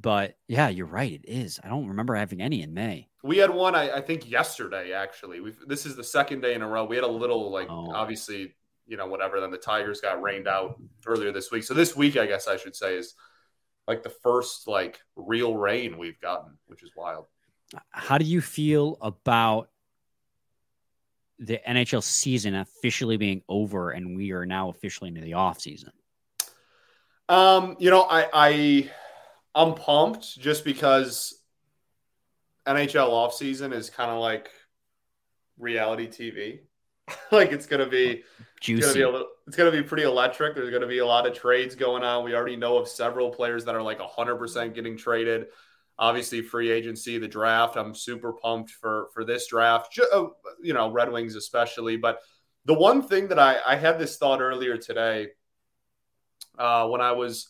But 0.00 0.36
yeah, 0.46 0.68
you're 0.68 0.86
right. 0.86 1.12
It 1.12 1.24
is. 1.26 1.58
I 1.62 1.68
don't 1.68 1.88
remember 1.88 2.14
having 2.14 2.40
any 2.40 2.62
in 2.62 2.72
May. 2.72 3.08
We 3.24 3.38
had 3.38 3.50
one, 3.50 3.74
I, 3.74 3.96
I 3.96 4.00
think, 4.00 4.30
yesterday. 4.30 4.92
Actually, 4.92 5.40
we 5.40 5.52
this 5.66 5.86
is 5.86 5.96
the 5.96 6.04
second 6.04 6.40
day 6.40 6.54
in 6.54 6.62
a 6.62 6.68
row. 6.68 6.84
We 6.84 6.94
had 6.94 7.04
a 7.04 7.08
little 7.08 7.50
like 7.50 7.68
oh. 7.68 7.90
obviously, 7.92 8.54
you 8.88 8.96
know, 8.96 9.06
whatever. 9.06 9.40
Then 9.40 9.50
the 9.50 9.58
Tigers 9.58 10.00
got 10.00 10.20
rained 10.20 10.48
out 10.48 10.80
earlier 11.06 11.30
this 11.30 11.52
week. 11.52 11.62
So 11.62 11.74
this 11.74 11.94
week, 11.94 12.16
I 12.16 12.26
guess 12.26 12.48
I 12.48 12.56
should 12.56 12.74
say, 12.74 12.96
is 12.96 13.14
like 13.86 14.02
the 14.02 14.10
first 14.10 14.66
like 14.66 14.98
real 15.14 15.56
rain 15.56 15.98
we've 15.98 16.20
gotten, 16.20 16.58
which 16.66 16.82
is 16.82 16.90
wild. 16.96 17.26
How 17.90 18.18
do 18.18 18.24
you 18.24 18.40
feel 18.40 18.96
about 19.00 19.68
the 21.38 21.60
NHL 21.68 22.02
season 22.02 22.54
officially 22.54 23.16
being 23.16 23.42
over 23.48 23.90
and 23.90 24.16
we 24.16 24.32
are 24.32 24.46
now 24.46 24.70
officially 24.70 25.08
into 25.08 25.20
the 25.20 25.34
off 25.34 25.60
season? 25.60 25.92
Um, 27.28 27.76
you 27.78 27.90
know, 27.90 28.02
I 28.02 28.28
I 28.32 28.90
I'm 29.54 29.74
pumped 29.74 30.38
just 30.38 30.64
because 30.64 31.34
NHL 32.66 33.10
offseason 33.10 33.72
is 33.74 33.90
kind 33.90 34.10
of 34.10 34.18
like 34.18 34.50
reality 35.58 36.08
TV. 36.08 36.60
like 37.32 37.52
it's 37.52 37.66
gonna 37.66 37.88
be 37.88 38.24
Juicy. 38.60 38.78
it's 38.78 38.86
gonna 38.86 38.98
be 38.98 39.02
a 39.02 39.10
little, 39.10 39.28
it's 39.46 39.56
gonna 39.56 39.70
be 39.70 39.82
pretty 39.82 40.02
electric. 40.02 40.54
There's 40.54 40.70
gonna 40.70 40.86
be 40.86 40.98
a 40.98 41.06
lot 41.06 41.26
of 41.26 41.34
trades 41.34 41.74
going 41.74 42.02
on. 42.02 42.24
We 42.24 42.34
already 42.34 42.56
know 42.56 42.78
of 42.78 42.88
several 42.88 43.30
players 43.30 43.64
that 43.64 43.74
are 43.74 43.82
like 43.82 43.98
100% 43.98 44.74
getting 44.74 44.96
traded. 44.96 45.46
Obviously, 45.98 46.42
free 46.42 46.70
agency, 46.70 47.18
the 47.18 47.28
draft. 47.28 47.76
I'm 47.76 47.94
super 47.94 48.32
pumped 48.32 48.70
for 48.70 49.08
for 49.14 49.24
this 49.24 49.48
draft. 49.48 49.98
Uh, 50.12 50.26
You 50.62 50.74
know, 50.74 50.90
Red 50.90 51.10
Wings 51.10 51.34
especially. 51.34 51.96
But 51.96 52.20
the 52.64 52.74
one 52.74 53.02
thing 53.02 53.28
that 53.28 53.38
I 53.38 53.58
I 53.66 53.76
had 53.76 53.98
this 53.98 54.16
thought 54.16 54.40
earlier 54.40 54.76
today 54.76 55.28
uh, 56.58 56.88
when 56.88 57.00
I 57.00 57.12
was 57.12 57.48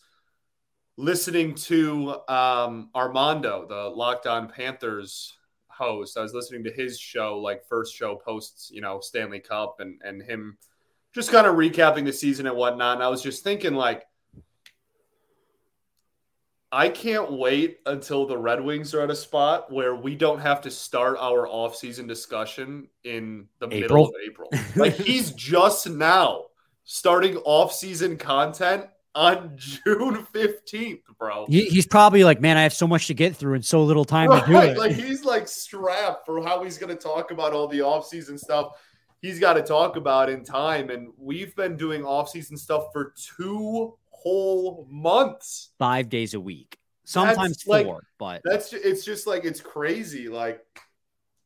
listening 0.96 1.54
to 1.54 2.16
um, 2.28 2.90
Armando, 2.94 3.66
the 3.68 3.88
Locked 3.88 4.26
On 4.26 4.48
Panthers 4.48 5.34
host. 5.68 6.18
I 6.18 6.22
was 6.22 6.34
listening 6.34 6.64
to 6.64 6.72
his 6.72 6.98
show, 6.98 7.38
like 7.38 7.64
first 7.64 7.94
show 7.94 8.16
posts, 8.16 8.70
you 8.72 8.80
know, 8.80 9.00
Stanley 9.00 9.40
Cup 9.40 9.76
and 9.80 10.00
and 10.04 10.20
him 10.22 10.58
just 11.14 11.30
kind 11.30 11.46
of 11.46 11.54
recapping 11.56 12.04
the 12.04 12.12
season 12.12 12.46
and 12.46 12.56
whatnot. 12.56 12.96
And 12.96 13.02
I 13.02 13.08
was 13.08 13.22
just 13.22 13.42
thinking, 13.44 13.74
like, 13.74 14.04
I 16.70 16.90
can't 16.90 17.32
wait 17.32 17.78
until 17.86 18.26
the 18.26 18.36
Red 18.36 18.62
Wings 18.62 18.94
are 18.94 19.00
at 19.00 19.10
a 19.10 19.16
spot 19.16 19.72
where 19.72 19.94
we 19.94 20.14
don't 20.14 20.38
have 20.38 20.60
to 20.62 20.70
start 20.70 21.16
our 21.18 21.46
offseason 21.46 22.06
discussion 22.06 22.88
in 23.04 23.46
the 23.58 23.68
middle 23.68 24.08
of 24.08 24.14
April. 24.26 24.50
Like 24.76 24.94
he's 24.94 25.30
just 25.32 25.88
now 25.88 26.44
starting 26.84 27.36
offseason 27.36 28.18
content 28.18 28.84
on 29.14 29.52
June 29.56 30.26
15th, 30.34 31.00
bro. 31.18 31.46
He, 31.48 31.64
he's 31.64 31.86
probably 31.86 32.22
like, 32.22 32.42
man, 32.42 32.58
I 32.58 32.62
have 32.64 32.74
so 32.74 32.86
much 32.86 33.06
to 33.06 33.14
get 33.14 33.34
through 33.34 33.54
and 33.54 33.64
so 33.64 33.82
little 33.82 34.04
time 34.04 34.30
to 34.30 34.46
do 34.46 34.58
it. 34.58 34.76
Like 34.76 34.92
he's 34.92 35.24
like 35.24 35.48
strapped 35.48 36.26
for 36.26 36.44
how 36.44 36.62
he's 36.62 36.76
going 36.76 36.94
to 36.94 37.02
talk 37.02 37.30
about 37.30 37.54
all 37.54 37.66
the 37.66 37.78
offseason 37.78 38.38
stuff 38.38 38.72
he's 39.20 39.38
got 39.40 39.54
to 39.54 39.62
talk 39.62 39.96
about 39.96 40.28
in 40.30 40.44
time. 40.44 40.90
And 40.90 41.08
we've 41.18 41.54
been 41.56 41.76
doing 41.76 42.02
offseason 42.02 42.58
stuff 42.58 42.86
for 42.92 43.14
two 43.36 43.96
whole 44.10 44.86
months. 44.90 45.70
Five 45.78 46.08
days 46.08 46.34
a 46.34 46.40
week, 46.40 46.78
sometimes 47.04 47.62
four, 47.62 47.76
like- 47.76 47.86
but 48.18 48.40
That's 48.44 48.72
it's 48.72 49.04
just 49.04 49.26
like 49.26 49.44
it's 49.44 49.60
crazy. 49.60 50.28
Like 50.28 50.64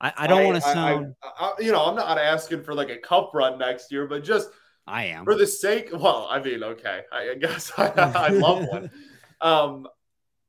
I, 0.00 0.12
I 0.16 0.26
don't 0.26 0.44
want 0.44 0.56
to 0.56 0.60
sound. 0.62 1.14
I- 1.22 1.28
I- 1.58 1.60
you 1.62 1.72
know, 1.72 1.84
I'm 1.84 1.96
not 1.96 2.18
asking 2.18 2.62
for 2.62 2.74
like 2.74 2.90
a 2.90 2.96
cup 2.98 3.30
run 3.34 3.58
next 3.58 3.92
year, 3.92 4.06
but 4.06 4.24
just 4.24 4.48
I, 4.86 5.04
am. 5.06 5.24
for 5.24 5.34
the 5.36 5.46
sake. 5.46 5.90
Well, 5.92 6.26
I 6.30 6.42
mean, 6.42 6.62
okay, 6.62 7.02
I, 7.12 7.30
I 7.30 7.34
guess 7.34 7.70
I, 7.78 7.88
I 7.96 8.28
love 8.28 8.66
one. 8.68 8.90
Um, 9.40 9.88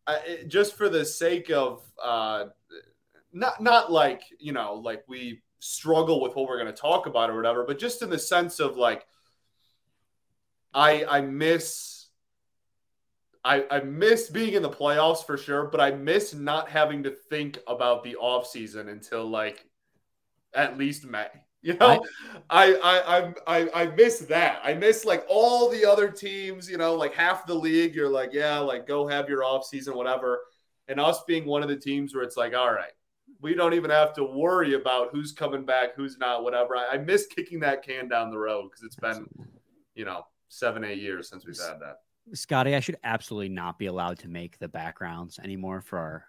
I, 0.06 0.44
just 0.48 0.76
for 0.76 0.88
the 0.88 1.04
sake 1.04 1.50
of 1.50 1.82
uh, 2.00 2.46
not 3.32 3.60
not 3.60 3.92
like 3.92 4.22
you 4.40 4.52
know, 4.52 4.76
like 4.76 5.04
we 5.08 5.42
struggle 5.64 6.20
with 6.20 6.36
what 6.36 6.48
we're 6.48 6.60
going 6.60 6.74
to 6.74 6.82
talk 6.82 7.06
about 7.06 7.30
or 7.30 7.36
whatever, 7.36 7.64
but 7.64 7.80
just 7.80 8.02
in 8.02 8.10
the 8.10 8.20
sense 8.20 8.60
of 8.60 8.76
like, 8.78 9.06
I 10.74 11.06
I 11.06 11.22
miss. 11.22 11.92
I, 13.46 13.66
I 13.70 13.82
miss 13.82 14.30
being 14.30 14.54
in 14.54 14.62
the 14.62 14.70
playoffs 14.70 15.26
for 15.26 15.38
sure, 15.38 15.66
but 15.66 15.82
I 15.82 15.92
miss 15.92 16.34
not 16.34 16.70
having 16.70 17.04
to 17.04 17.12
think 17.12 17.60
about 17.68 18.02
the 18.02 18.16
off 18.16 18.48
season 18.48 18.88
until 18.88 19.30
like 19.30 19.66
at 20.54 20.78
least 20.78 21.06
May. 21.06 21.28
You 21.66 21.76
know, 21.76 22.04
I 22.50 22.76
I 22.76 23.18
I 23.18 23.34
I 23.48 23.84
I 23.84 23.86
miss 23.96 24.20
that. 24.20 24.60
I 24.66 24.74
miss 24.74 25.06
like 25.06 25.26
all 25.30 25.70
the 25.70 25.86
other 25.90 26.10
teams, 26.12 26.70
you 26.70 26.76
know, 26.76 26.96
like 26.96 27.14
half 27.14 27.46
the 27.48 27.54
league, 27.54 27.96
you're 27.96 28.10
like, 28.10 28.34
yeah, 28.34 28.60
like 28.60 28.86
go 28.86 29.08
have 29.08 29.30
your 29.30 29.46
off 29.46 29.66
season, 29.66 29.96
whatever. 29.96 30.42
And 30.90 31.00
us 31.00 31.24
being 31.26 31.46
one 31.46 31.64
of 31.64 31.70
the 31.70 31.78
teams 31.78 32.14
where 32.14 32.26
it's 32.26 32.36
like, 32.36 32.54
all 32.54 32.74
right, 32.74 32.92
we 33.44 33.54
don't 33.54 33.74
even 33.74 33.92
have 33.92 34.14
to 34.14 34.24
worry 34.24 34.74
about 34.74 35.10
who's 35.12 35.34
coming 35.34 35.66
back, 35.66 35.96
who's 35.96 36.18
not, 36.18 36.44
whatever. 36.44 36.78
I, 36.78 36.94
I 36.94 36.98
miss 36.98 37.28
kicking 37.28 37.60
that 37.60 37.84
can 37.84 38.08
down 38.08 38.32
the 38.32 38.38
road 38.38 38.70
because 38.70 38.84
it's 38.84 38.96
been, 38.96 39.28
you 39.96 40.06
know, 40.06 40.26
seven, 40.48 40.86
eight 40.86 41.00
years 41.00 41.30
since 41.30 41.46
we've 41.46 41.58
had 41.58 41.80
that. 41.82 42.00
Scotty, 42.34 42.74
I 42.74 42.80
should 42.80 42.98
absolutely 43.04 43.50
not 43.50 43.78
be 43.78 43.88
allowed 43.88 44.18
to 44.20 44.30
make 44.30 44.58
the 44.58 44.70
backgrounds 44.70 45.40
anymore 45.40 45.82
for 45.82 46.00
our 46.00 46.26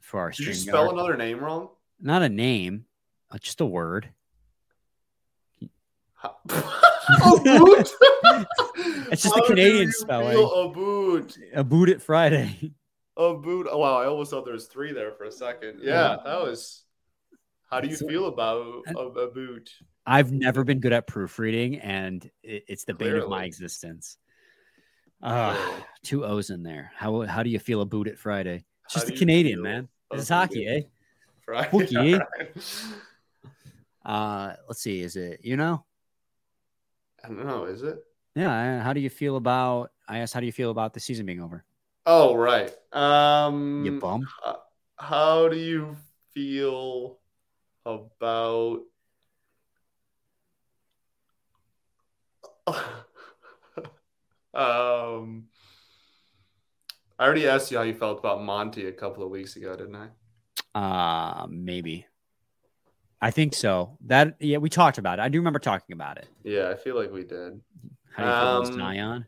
for 0.00 0.20
our 0.20 0.30
Did 0.30 0.46
you 0.46 0.54
spell 0.54 0.90
another 0.90 1.16
name 1.16 1.40
wrong? 1.40 1.70
Not 2.00 2.22
a 2.22 2.28
name, 2.28 2.84
uh, 3.32 3.38
just 3.38 3.60
a 3.60 3.66
word. 3.66 4.08
a 6.22 6.28
boot. 6.46 7.90
It's 9.10 9.22
just 9.22 9.34
the 9.34 9.44
Canadian 9.46 9.90
spelling. 9.90 10.36
A 10.36 10.68
boot. 10.68 11.36
A 11.54 11.64
boot 11.64 11.88
it 11.88 12.00
Friday. 12.00 12.72
A 13.18 13.34
boot. 13.34 13.66
Oh 13.70 13.78
wow, 13.78 13.96
I 13.98 14.06
almost 14.06 14.30
thought 14.30 14.44
there 14.44 14.52
was 14.54 14.66
three 14.66 14.92
there 14.92 15.12
for 15.12 15.24
a 15.24 15.32
second. 15.32 15.80
Yeah, 15.82 16.10
Yeah. 16.10 16.16
that 16.24 16.40
was. 16.40 16.84
How 17.70 17.80
do 17.80 17.88
you 17.88 17.96
So- 17.96 18.06
feel 18.06 18.26
about 18.26 18.82
a, 18.88 18.98
a 18.98 19.30
boot? 19.30 19.70
I've 20.08 20.30
never 20.30 20.62
been 20.62 20.78
good 20.78 20.92
at 20.92 21.06
proofreading, 21.08 21.80
and 21.80 22.24
it, 22.44 22.64
it's 22.68 22.84
the 22.84 22.94
bane 22.94 23.16
of 23.16 23.28
my 23.28 23.44
existence. 23.44 24.18
Uh, 25.20 25.56
two 26.04 26.24
O's 26.24 26.50
in 26.50 26.62
there. 26.62 26.92
How 26.94 27.22
how 27.22 27.42
do 27.42 27.50
you 27.50 27.58
feel 27.58 27.80
about 27.80 27.86
a 27.88 27.98
boot 27.98 28.06
it 28.08 28.18
Friday? 28.18 28.64
It's 28.84 28.94
just 28.94 29.08
a 29.08 29.12
Canadian 29.12 29.62
man. 29.62 29.88
a 30.12 30.16
This 30.16 30.24
is 30.24 30.28
hockey, 30.28 30.66
eh? 30.68 30.82
Right. 31.48 31.70
Bookie, 31.72 31.96
eh? 32.14 32.18
Right. 32.38 32.64
Uh, 34.04 34.54
let's 34.68 34.80
see. 34.80 35.00
Is 35.00 35.16
it 35.16 35.40
you 35.42 35.56
know? 35.56 35.84
I 37.24 37.28
don't 37.28 37.44
know. 37.44 37.64
Is 37.64 37.82
it? 37.82 37.98
Yeah. 38.36 38.80
How 38.82 38.92
do 38.92 39.00
you 39.00 39.10
feel 39.10 39.36
about? 39.36 39.90
I 40.08 40.18
asked, 40.18 40.34
how 40.34 40.40
do 40.40 40.46
you 40.46 40.52
feel 40.52 40.70
about 40.70 40.94
the 40.94 41.00
season 41.00 41.26
being 41.26 41.40
over? 41.40 41.64
Oh 42.06 42.34
right. 42.36 42.72
Um. 42.92 43.82
You 43.84 43.98
bum. 44.00 44.26
How 44.96 45.48
do 45.48 45.56
you 45.56 45.96
feel 46.32 47.18
about? 47.84 48.82
um. 54.54 55.48
I 57.18 57.24
already 57.24 57.48
asked 57.48 57.70
you 57.70 57.78
how 57.78 57.82
you 57.82 57.94
felt 57.94 58.18
about 58.18 58.42
Monty 58.42 58.86
a 58.86 58.92
couple 58.92 59.24
of 59.24 59.30
weeks 59.30 59.56
ago, 59.56 59.74
didn't 59.74 59.96
I? 59.96 60.08
Uh, 60.74 61.46
maybe. 61.48 62.06
I 63.20 63.30
think 63.30 63.54
so. 63.54 63.96
That 64.02 64.36
yeah, 64.38 64.58
we 64.58 64.68
talked 64.68 64.98
about 64.98 65.18
it. 65.18 65.22
I 65.22 65.28
do 65.28 65.38
remember 65.38 65.58
talking 65.58 65.94
about 65.94 66.18
it. 66.18 66.28
Yeah, 66.44 66.68
I 66.68 66.76
feel 66.76 66.94
like 66.94 67.10
we 67.10 67.24
did. 67.24 67.60
How 68.14 68.22
do 68.22 68.28
you 68.28 68.34
feel 68.34 68.58
about 68.58 68.66
Um, 68.66 68.72
Zion? 68.74 69.26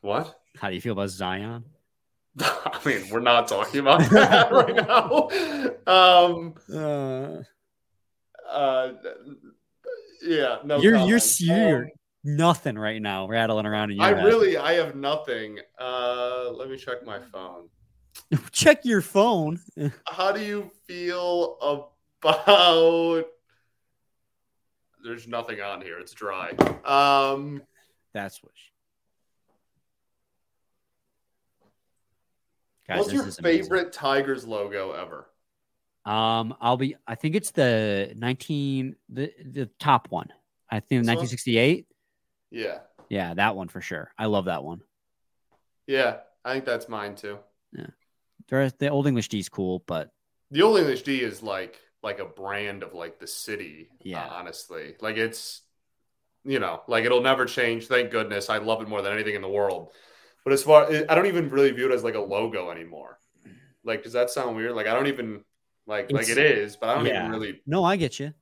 What? 0.00 0.41
How 0.58 0.68
do 0.68 0.74
you 0.74 0.80
feel 0.80 0.92
about 0.92 1.10
Zion? 1.10 1.64
I 2.40 2.78
mean, 2.84 3.08
we're 3.10 3.20
not 3.20 3.48
talking 3.48 3.80
about 3.80 4.00
that 4.10 4.52
right 4.52 4.74
now. 4.76 5.28
Um, 5.86 6.54
Uh, 6.72 7.42
uh, 8.48 8.92
yeah, 10.22 10.58
no. 10.64 10.78
you're 10.80 10.96
you're 10.96 11.18
comment. 11.18 11.40
you're 11.40 11.84
Um, 11.84 11.90
nothing 12.24 12.78
right 12.78 13.00
now, 13.02 13.26
rattling 13.26 13.66
around 13.66 13.90
in 13.90 13.96
your 13.96 14.06
I 14.06 14.14
head. 14.14 14.24
really, 14.24 14.56
I 14.56 14.74
have 14.74 14.94
nothing. 14.94 15.58
Uh, 15.78 16.50
let 16.52 16.68
me 16.70 16.76
check 16.76 17.04
my 17.04 17.18
phone. 17.18 17.68
check 18.52 18.84
your 18.84 19.00
phone. 19.00 19.58
How 20.06 20.32
do 20.32 20.40
you 20.40 20.70
feel 20.86 21.90
about? 22.22 23.24
There's 25.04 25.26
nothing 25.26 25.60
on 25.60 25.80
here. 25.82 25.98
It's 25.98 26.12
dry. 26.12 26.50
Um, 26.84 27.62
That's 28.12 28.42
what. 28.42 28.52
Guys, 32.88 32.98
what's 32.98 33.12
your 33.12 33.24
favorite 33.30 33.92
Tigers 33.92 34.46
logo 34.46 34.92
ever? 34.92 35.28
Um, 36.04 36.54
I'll 36.60 36.76
be. 36.76 36.96
I 37.06 37.14
think 37.14 37.36
it's 37.36 37.52
the 37.52 38.12
nineteen, 38.16 38.96
the 39.08 39.32
the 39.44 39.66
top 39.78 40.10
one. 40.10 40.28
I 40.70 40.80
think 40.80 41.04
nineteen 41.04 41.28
sixty 41.28 41.58
eight. 41.58 41.86
Yeah, 42.50 42.78
Yeah, 43.08 43.34
that 43.34 43.56
one 43.56 43.68
for 43.68 43.80
sure. 43.80 44.12
I 44.18 44.26
love 44.26 44.44
that 44.46 44.62
one. 44.64 44.82
yeah, 45.86 46.18
I 46.44 46.52
think 46.52 46.64
that's 46.66 46.88
mine 46.88 47.14
too. 47.14 47.38
The 48.48 48.74
the 48.78 48.88
old 48.88 49.06
English 49.06 49.28
D 49.28 49.38
is 49.38 49.48
cool, 49.48 49.82
but 49.86 50.10
The 50.50 50.62
Old 50.62 50.78
English 50.78 51.02
D 51.02 51.22
is 51.22 51.42
like 51.42 51.78
like 52.02 52.18
a 52.18 52.24
brand 52.26 52.82
of 52.82 52.92
like 52.94 53.18
the 53.20 53.26
city. 53.26 53.88
Yeah. 54.02 54.24
uh, 54.24 54.28
honestly, 54.32 54.96
like 55.00 55.16
it's 55.16 55.62
you 56.44 56.58
know 56.58 56.82
like 56.88 57.04
it'll 57.04 57.22
never 57.22 57.46
change. 57.46 57.86
Thank 57.86 58.10
goodness. 58.10 58.50
I 58.50 58.58
love 58.58 58.82
it 58.82 58.88
more 58.88 59.00
than 59.02 59.12
anything 59.12 59.36
in 59.36 59.42
the 59.42 59.48
world. 59.48 59.92
But 60.44 60.52
as 60.52 60.62
far, 60.62 60.86
I 61.08 61.14
don't 61.14 61.26
even 61.26 61.48
really 61.50 61.70
view 61.70 61.90
it 61.90 61.94
as 61.94 62.02
like 62.04 62.14
a 62.16 62.20
logo 62.20 62.70
anymore. 62.70 63.18
Like, 63.84 64.02
does 64.02 64.12
that 64.14 64.30
sound 64.30 64.56
weird? 64.56 64.72
Like, 64.72 64.86
I 64.86 64.94
don't 64.94 65.06
even 65.08 65.44
like 65.86 66.10
like 66.12 66.28
It's- 66.28 66.76
but 66.76 66.88
I 66.88 66.94
don't 66.94 67.06
yeah. 67.06 67.20
even 67.20 67.30
really 67.30 67.60
no, 67.66 67.82
I 67.84 67.96
get 67.96 68.18
you. 68.20 68.32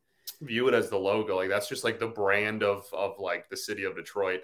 view 0.40 0.68
it 0.68 0.74
as 0.74 0.88
the 0.90 0.98
logo. 0.98 1.36
Like 1.36 1.48
that's 1.48 1.68
just 1.68 1.84
like 1.84 1.98
the 1.98 2.06
brand 2.08 2.62
of 2.62 2.86
of 2.92 3.18
like 3.18 3.48
the 3.48 3.56
city 3.56 3.84
of 3.84 3.96
Detroit. 3.96 4.42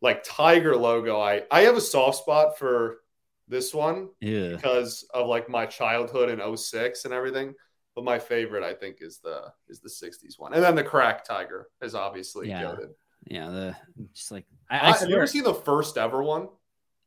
Like 0.00 0.22
Tiger 0.24 0.76
logo, 0.76 1.20
I 1.20 1.42
I 1.50 1.62
have 1.62 1.76
a 1.76 1.80
soft 1.80 2.18
spot 2.18 2.58
for 2.58 3.00
this 3.48 3.74
one 3.74 4.08
Yeah. 4.20 4.50
because 4.56 5.06
of 5.12 5.26
like 5.28 5.48
my 5.50 5.66
childhood 5.66 6.30
in 6.30 6.40
06 6.56 7.04
and 7.04 7.12
everything. 7.14 7.54
but 7.94 8.04
my 8.04 8.18
favorite 8.18 8.64
I 8.64 8.74
think 8.74 8.96
is 9.00 9.18
the 9.18 9.52
is 9.68 9.80
the 9.80 9.88
'60s 9.88 10.38
one, 10.38 10.52
and 10.52 10.62
then 10.64 10.74
the 10.74 10.82
crack 10.82 11.24
tiger 11.24 11.68
is 11.82 11.94
obviously 11.94 12.48
Yeah. 12.48 12.62
goaded. 12.62 12.90
Yeah, 13.26 13.50
the 13.50 13.76
just 14.12 14.32
like 14.32 14.46
I, 14.70 14.78
I, 14.78 14.90
I 14.90 14.96
have 14.98 15.08
you 15.08 15.16
ever 15.16 15.26
seen 15.26 15.44
the 15.44 15.54
first 15.54 15.96
ever 15.96 16.22
one? 16.22 16.48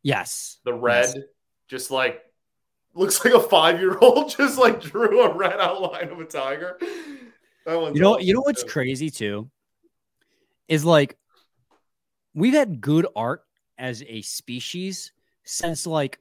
Yes, 0.08 0.60
The 0.64 0.74
red, 0.74 1.06
Yes. 1.16 1.18
just 1.68 1.92
like 1.92 2.22
looks 2.94 3.24
like 3.24 3.34
a 3.34 3.40
five 3.40 3.80
year 3.80 3.98
old 4.00 4.30
just 4.38 4.58
like 4.58 4.82
drew 4.82 5.22
a 5.24 5.36
red 5.36 5.60
outline 5.60 6.10
of 6.10 6.20
a 6.20 6.26
tiger. 6.26 6.78
That 7.66 7.80
one's 7.80 7.96
You 7.96 8.02
know, 8.02 8.14
awesome, 8.14 8.26
you 8.28 8.34
know 8.34 8.42
what's 8.42 8.64
too. 8.64 8.70
crazy 8.70 9.10
too 9.10 9.50
is 10.68 10.84
like 10.86 11.18
we've 12.34 12.54
had 12.54 12.82
good 12.82 13.06
art 13.16 13.44
as 13.78 14.04
a 14.08 14.22
species 14.22 15.12
since 15.44 15.86
like 15.88 16.20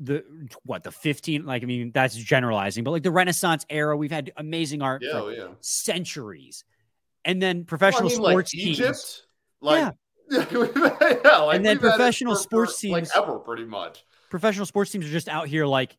the 0.00 0.24
what 0.64 0.84
the 0.84 0.92
15 0.92 1.44
like 1.44 1.62
I 1.62 1.66
mean 1.66 1.90
that's 1.92 2.14
generalizing 2.14 2.84
but 2.84 2.92
like 2.92 3.02
the 3.02 3.10
Renaissance 3.10 3.66
era 3.68 3.96
we've 3.96 4.12
had 4.12 4.32
amazing 4.36 4.80
art 4.80 5.02
Yeah, 5.02 5.10
for 5.12 5.18
oh, 5.22 5.28
yeah. 5.30 5.48
centuries 5.60 6.64
and 7.24 7.42
then 7.42 7.56
Well, 7.58 7.62
I 7.62 7.68
professional 7.68 8.08
mean, 8.08 8.18
like, 8.20 8.32
sports 8.32 8.50
teams 8.52 8.78
Egypt, 8.80 9.22
like 9.60 9.78
Yeah. 9.80 9.90
yeah, 10.30 11.38
like 11.38 11.56
And 11.56 11.64
then 11.64 11.76
we've 11.76 11.82
had 11.82 11.94
it 11.94 11.96
professional 11.96 12.34
for- 12.34 12.42
sports 12.42 12.80
for, 12.80 12.88
like 12.88 13.04
teams- 13.04 13.12
ever 13.16 13.38
pretty 13.38 13.64
much. 13.64 14.04
professional 14.30 14.66
sports 14.66 14.90
teams 14.90 15.06
are 15.06 15.10
just 15.10 15.28
out 15.28 15.48
here 15.48 15.66
like 15.66 15.96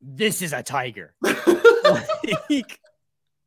this 0.00 0.42
is 0.42 0.52
a 0.52 0.62
tiger 0.62 1.14
Like, 1.22 2.78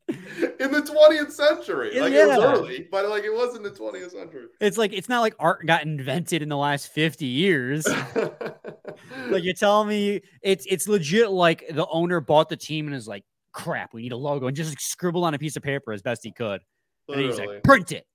in 0.07 0.71
the 0.71 0.81
20th 0.81 1.31
century. 1.31 1.99
Like 1.99 2.13
it 2.13 2.27
was 2.27 2.38
early, 2.38 2.88
but 2.91 3.09
like 3.09 3.23
it 3.23 3.33
was 3.33 3.55
in 3.55 3.63
the 3.63 3.71
20th 3.71 4.11
century. 4.11 4.45
it's 4.61 4.77
like 4.77 4.93
it's 4.93 5.09
not 5.09 5.21
like 5.21 5.36
art 5.39 5.65
got 5.65 5.83
invented 5.83 6.41
in 6.43 6.49
the 6.49 6.57
last 6.57 6.89
50 6.89 7.25
years 7.25 7.88
like 9.29 9.43
you're 9.43 9.53
telling 9.55 9.88
me 9.89 10.21
it's 10.43 10.65
it's 10.69 10.88
legit 10.88 11.31
like 11.31 11.63
the 11.71 11.88
owner 11.88 12.19
bought 12.21 12.49
the 12.49 12.55
team 12.57 12.86
and 12.88 12.95
is 12.95 13.07
like 13.07 13.23
crap 13.51 13.93
we 13.93 14.03
need 14.03 14.11
a 14.11 14.17
logo 14.17 14.45
and 14.47 14.55
just 14.55 14.69
like, 14.69 14.79
scribbled 14.79 15.23
on 15.23 15.33
a 15.33 15.39
piece 15.39 15.55
of 15.55 15.63
paper 15.63 15.91
as 15.91 16.01
best 16.03 16.21
he 16.23 16.31
could 16.31 16.61
and 17.09 17.21
he's 17.21 17.39
like 17.39 17.63
print 17.63 17.91
it 17.91 18.05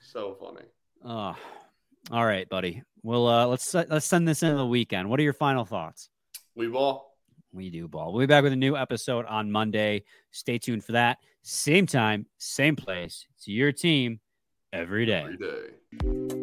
so 0.00 0.36
funny. 0.40 0.66
Oh 1.06 1.36
all 2.10 2.26
right 2.26 2.48
buddy. 2.48 2.82
Well 3.02 3.26
uh 3.26 3.46
let's 3.46 3.72
let's 3.72 4.06
send 4.06 4.26
this 4.26 4.42
into 4.42 4.56
the 4.56 4.66
weekend. 4.66 5.08
What 5.08 5.20
are 5.20 5.22
your 5.22 5.32
final 5.32 5.64
thoughts? 5.64 6.08
We 6.54 6.68
ball. 6.68 7.14
We 7.52 7.70
do 7.70 7.88
ball. 7.88 8.12
We'll 8.12 8.20
be 8.20 8.26
back 8.26 8.42
with 8.42 8.52
a 8.52 8.56
new 8.56 8.76
episode 8.76 9.24
on 9.26 9.50
monday. 9.50 10.04
Stay 10.32 10.58
tuned 10.58 10.84
for 10.84 10.92
that. 10.92 11.18
Same 11.42 11.86
time 11.86 12.26
same 12.38 12.76
place. 12.76 13.26
It's 13.36 13.48
your 13.48 13.72
team 13.72 14.20
every 14.72 15.06
day. 15.06 15.22
Every 15.22 15.36
day. 15.38 16.42